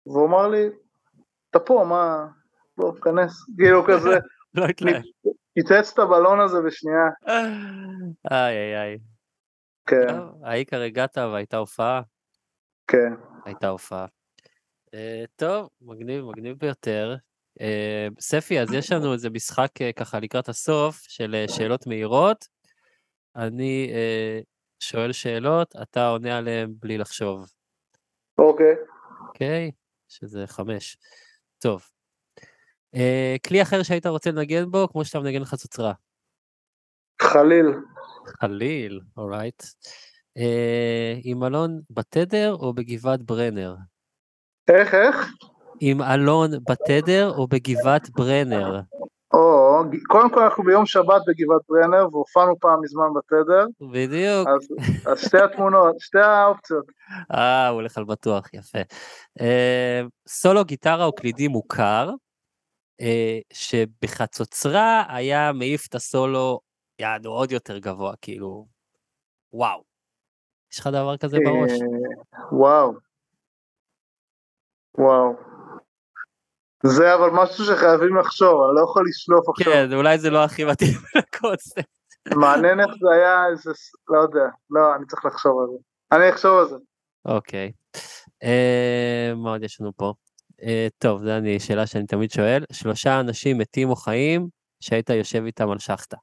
[0.07, 0.69] והוא אמר לי,
[1.51, 2.27] אתה פה, מה,
[2.77, 4.19] בוא, תיכנס, כאילו כזה,
[4.55, 4.67] לא.
[5.55, 7.09] פיצץ את הבלון הזה בשנייה,
[8.31, 8.99] איי איי איי.
[9.87, 10.15] כן,
[10.45, 12.03] העיקר הגעת והייתה הופעה.
[12.87, 13.13] כן.
[13.45, 14.07] הייתה הופעה.
[14.95, 17.17] אה, טוב, מגניב, מגניב ביותר.
[17.61, 22.49] אה, ספי, אז יש לנו איזה משחק אה, ככה לקראת הסוף של אה, שאלות מהירות.
[23.37, 23.93] אני
[24.81, 27.53] שואל שאלות, אתה עונה עליהן בלי לחשוב,
[28.39, 28.75] אוקיי.
[29.27, 29.71] אוקיי?
[30.09, 30.97] שזה חמש.
[31.59, 31.83] טוב.
[33.47, 35.93] כלי אחר שהיית רוצה לנגן בו, כמו שאתה מנגן חצוצרה.
[37.23, 37.67] חליל,
[38.41, 39.63] חליל, אורייט.
[41.25, 43.75] עם אלון בתדר או בגבעת ברנר?
[44.69, 45.17] איך, איך?
[45.81, 48.81] עם אלון בתדר או בגבעת ברנר?
[49.33, 54.49] או, קודם כל אנחנו ביום שבת בגבעת ברנר, והופענו פעם מזמן בתדר, בדיוק.
[54.49, 54.69] אז,
[55.07, 56.85] אז שתי התמונות, שתי האופציות.
[57.35, 58.79] אה, הוא הולך על בטוח, יפה.
[59.41, 62.11] אה, סולו גיטרה או קלידי מוכר,
[63.01, 66.61] אה, שבחצוצרה היה מעיף את הסולו,
[66.99, 68.67] יענו עוד יותר גבוה, כאילו,
[69.53, 69.83] וואו.
[70.73, 71.71] יש לך דבר כזה בראש?
[71.71, 72.93] אה, וואו.
[74.99, 75.50] וואו.
[76.87, 79.73] זה אבל משהו שחייבים לחשוב, אני לא יכול לשלוף עכשיו.
[79.73, 81.85] כן, אולי זה לא הכי מתאים לקונספט.
[82.35, 83.71] מעניין איך זה היה איזה,
[84.09, 85.79] לא יודע, לא, אני צריך לחשוב על זה.
[86.13, 86.77] אני אחשוב על זה.
[87.25, 87.73] אוקיי.
[88.43, 90.13] אה, מה עוד יש לנו פה?
[90.63, 92.65] אה, טוב, זו שאלה שאני תמיד שואל.
[92.73, 94.49] שלושה אנשים מתים או חיים
[94.81, 96.17] שהיית יושב איתם על שחטה.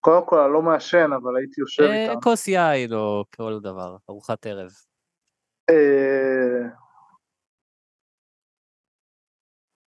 [0.00, 2.20] קודם כל, אני לא מעשן, אבל הייתי יושב אה, איתם.
[2.20, 4.70] כוס יין או כל דבר, ארוחת ערב.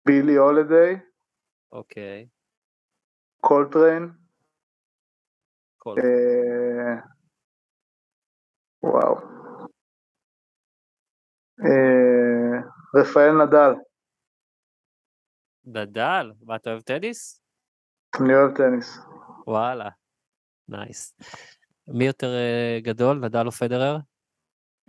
[0.06, 1.00] בילי הולדיי,
[1.72, 2.28] אוקיי.
[3.42, 4.10] קולטריין.
[5.88, 7.02] אה,
[8.84, 9.16] וואו.
[11.66, 12.62] אה,
[12.96, 13.74] רפאל נדל,
[15.66, 17.42] נדל, מה אתה אוהב טניס?
[18.22, 19.00] אני אוהב טניס.
[19.48, 19.90] וואלה,
[20.68, 21.16] nice.
[21.88, 23.98] מי יותר אה, גדול, נדל או פדרר?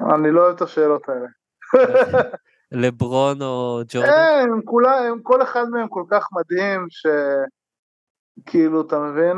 [0.00, 1.26] אני לא אוהב את השאלות האלה.
[2.72, 4.08] לברון או ג'ורדן?
[4.08, 6.86] אה, הם כולם, הם, כל אחד מהם כל כך מדהים,
[8.40, 9.36] שכאילו, אתה מבין?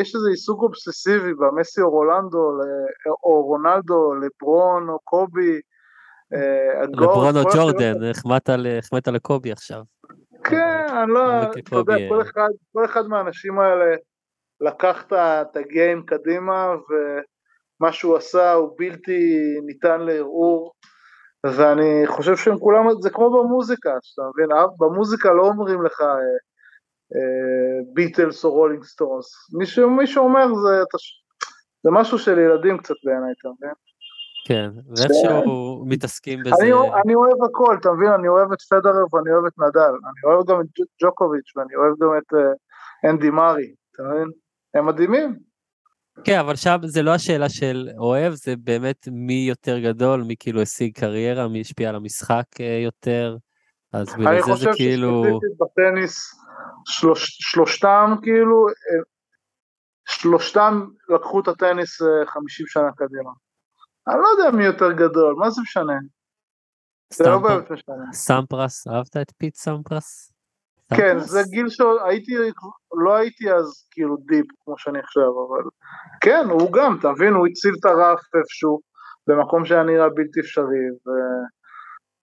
[0.00, 2.50] יש איזה עיסוק אובססיבי במסי או רולנדו,
[3.24, 5.60] או רונלדו, לברון או קובי.
[6.34, 7.94] אה, לברון או ג'ורדן,
[8.80, 9.82] החמאת לקובי עכשיו.
[10.44, 12.22] כן, אני לא, אתה יודע, כל אה.
[12.22, 13.96] אחד, כל אחד מהאנשים האלה
[14.60, 20.72] לקח את ה game קדימה, ומה שהוא עשה הוא בלתי ניתן לערעור,
[21.44, 26.02] ואני חושב שהם כולם, זה כמו במוזיקה, שאתה מבין, אה, במוזיקה לא אומרים לך
[27.94, 29.26] ביטלס או רולינג סטונס,
[29.58, 31.24] מי שמישהו אומר זה, אתה ש-
[31.84, 33.74] זה משהו של ילדים קצת בעיניי, אתה מבין?
[34.46, 36.62] כן, ואיכשהו מתעסקים בזה.
[36.62, 36.72] אני,
[37.04, 38.08] אני אוהב הכל, אתה מבין?
[38.08, 40.66] אני אוהב את פדרר ואני אוהב את נדל, אני אוהב גם את
[41.02, 44.28] ג'וקוביץ' ואני אוהב גם את אה, אנדי מארי, אתה מבין?
[44.74, 45.53] הם מדהימים.
[46.24, 50.62] כן, אבל שם זה לא השאלה של אוהב, זה באמת מי יותר גדול, מי כאילו
[50.62, 53.36] השיג קריירה, מי השפיע על המשחק אה, יותר.
[53.92, 55.24] אז אני בגלל זה חושב זה כאילו...
[55.24, 56.34] שספציפית בטניס,
[56.86, 59.02] שלוש, שלושתם כאילו, אה,
[60.08, 63.30] שלושתם לקחו את הטניס אה, 50 שנה קדימה.
[64.08, 65.98] אני לא יודע מי יותר גדול, מה זה משנה?
[67.12, 68.12] זה לא באמת משנה.
[68.12, 70.33] סמפרס, אהבת את פיט סמפרס?
[70.96, 71.18] כן?
[71.18, 72.32] זה גיל שהייתי,
[73.04, 75.70] לא הייתי אז כאילו deep כמו שאני עכשיו, אבל
[76.20, 78.80] כן, הוא גם, אתה מבין, הוא הציב את הרף איפשהו,
[79.26, 80.86] במקום שהיה נראה בלתי אפשרי,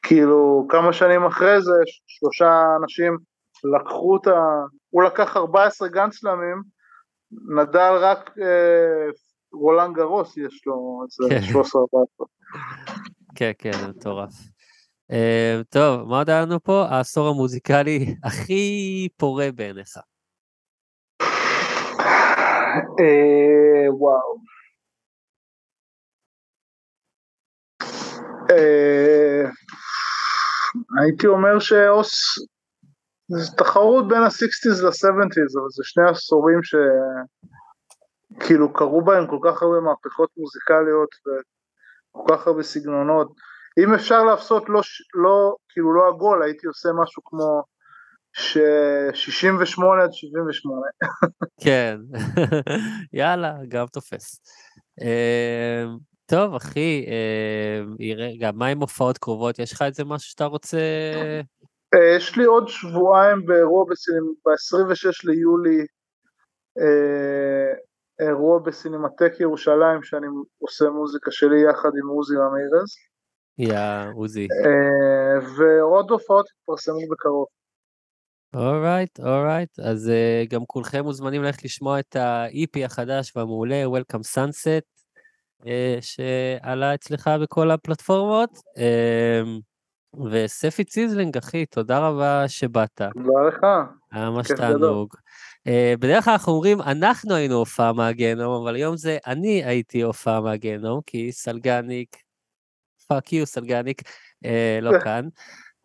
[0.04, 1.72] וכאילו כמה שנים אחרי זה,
[2.08, 3.18] שלושה אנשים
[3.76, 4.40] לקחו את ה...
[4.90, 6.62] הוא לקח 14 גנצלמים,
[7.58, 9.10] נדל רק אה,
[9.54, 11.60] רולנד גרוס יש לו איזה כן.
[11.60, 12.26] 13-14.
[13.36, 14.32] כן, כן, זה מטורף.
[15.12, 16.86] אה, טוב, מה עוד היה לנו פה?
[16.90, 19.98] העשור המוזיקלי הכי פורה בעיניך.
[23.00, 24.38] אה, וואו.
[28.52, 29.44] אה,
[31.02, 32.12] הייתי אומר שאוס,
[33.28, 36.60] זו תחרות בין ה-60's ל-70's, אבל זה שני עשורים
[38.38, 43.51] שכאילו קרו בהם כל כך הרבה מהפכות מוזיקליות וכל כך הרבה סגנונות.
[43.80, 44.82] אם אפשר לעשות לא,
[45.14, 47.64] לא, כאילו לא עגול, הייתי עושה משהו כמו
[48.34, 48.58] ש...
[49.14, 50.82] 68 עד 78.
[51.64, 51.98] כן,
[53.14, 54.42] יאללה, גם תופס.
[55.02, 55.86] אה,
[56.26, 59.60] טוב, אחי, אה, רגע, מה עם הופעות קרובות?
[59.60, 60.78] יש לך איזה משהו שאתה רוצה?
[61.94, 64.34] אה, יש לי עוד שבועיים באירוע בסינמ...
[64.46, 65.86] ב-26 ליולי,
[66.80, 67.74] אה,
[68.28, 70.28] אירוע בסינמטק ירושלים שאני
[70.60, 72.96] עושה מוזיקה שלי יחד עם עוזי רמירז,
[73.58, 73.80] יא,
[74.16, 74.48] עוזי.
[74.66, 77.46] אה, ועוד הופעות יתפרסמו בקרוב.
[78.54, 79.80] אורייט, אורייט.
[79.80, 85.04] אז uh, גם כולכם מוזמנים ללכת לשמוע את ה-EP החדש והמעולה, Welcome Sunset,
[85.62, 85.66] אה,
[86.02, 88.50] שעלה אצלך בכל הפלטפורמות.
[88.58, 89.62] אה,
[90.32, 93.02] וספי ציזלינג, אחי, תודה רבה שבאת.
[93.14, 93.66] תודה לך.
[94.12, 95.14] היה ממש תענוג.
[95.68, 100.42] אה, בדרך כלל אנחנו אומרים, אנחנו היינו הופעה מהגיהנום, אבל היום זה אני הייתי הופעה
[100.42, 102.18] מהגיהנום, כי סלגניק,
[103.12, 104.48] fuck you סלגניק, אה,
[104.82, 105.28] לא כאן.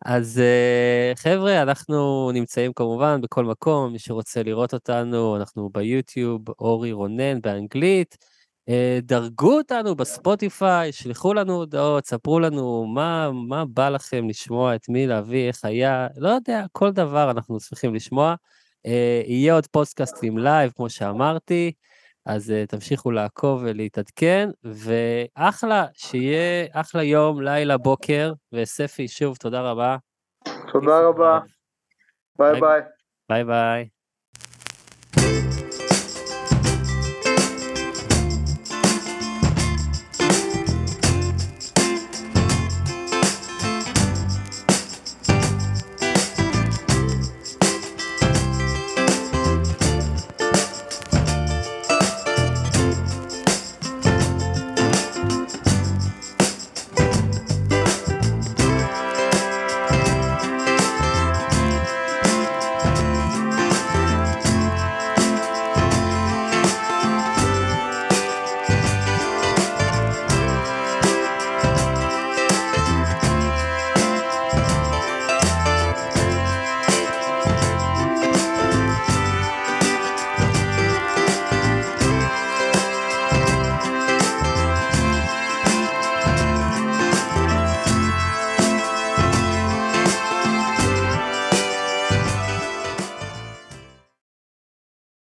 [0.05, 6.91] אז אה, חבר'ה, אנחנו נמצאים כמובן בכל מקום, מי שרוצה לראות אותנו, אנחנו ביוטיוב, אורי
[6.91, 8.17] רונן באנגלית.
[8.69, 14.89] אה, דרגו אותנו בספוטיפיי, שלחו לנו הודעות, ספרו לנו מה, מה בא לכם לשמוע, את
[14.89, 18.35] מי להביא, איך היה, לא יודע, כל דבר אנחנו שמחים לשמוע.
[19.25, 21.71] יהיה עוד פודקאסטים live, כמו שאמרתי,
[22.27, 29.97] אז אה, תמשיכו לעקוב ולהתעדכן, ואחלה, שיהיה אחלה יום, לילה, בוקר, וספי, שוב, תודה רבה.
[30.71, 31.39] תודה רבה.
[32.39, 32.81] ביי ביי.
[33.29, 33.96] ביי ביי.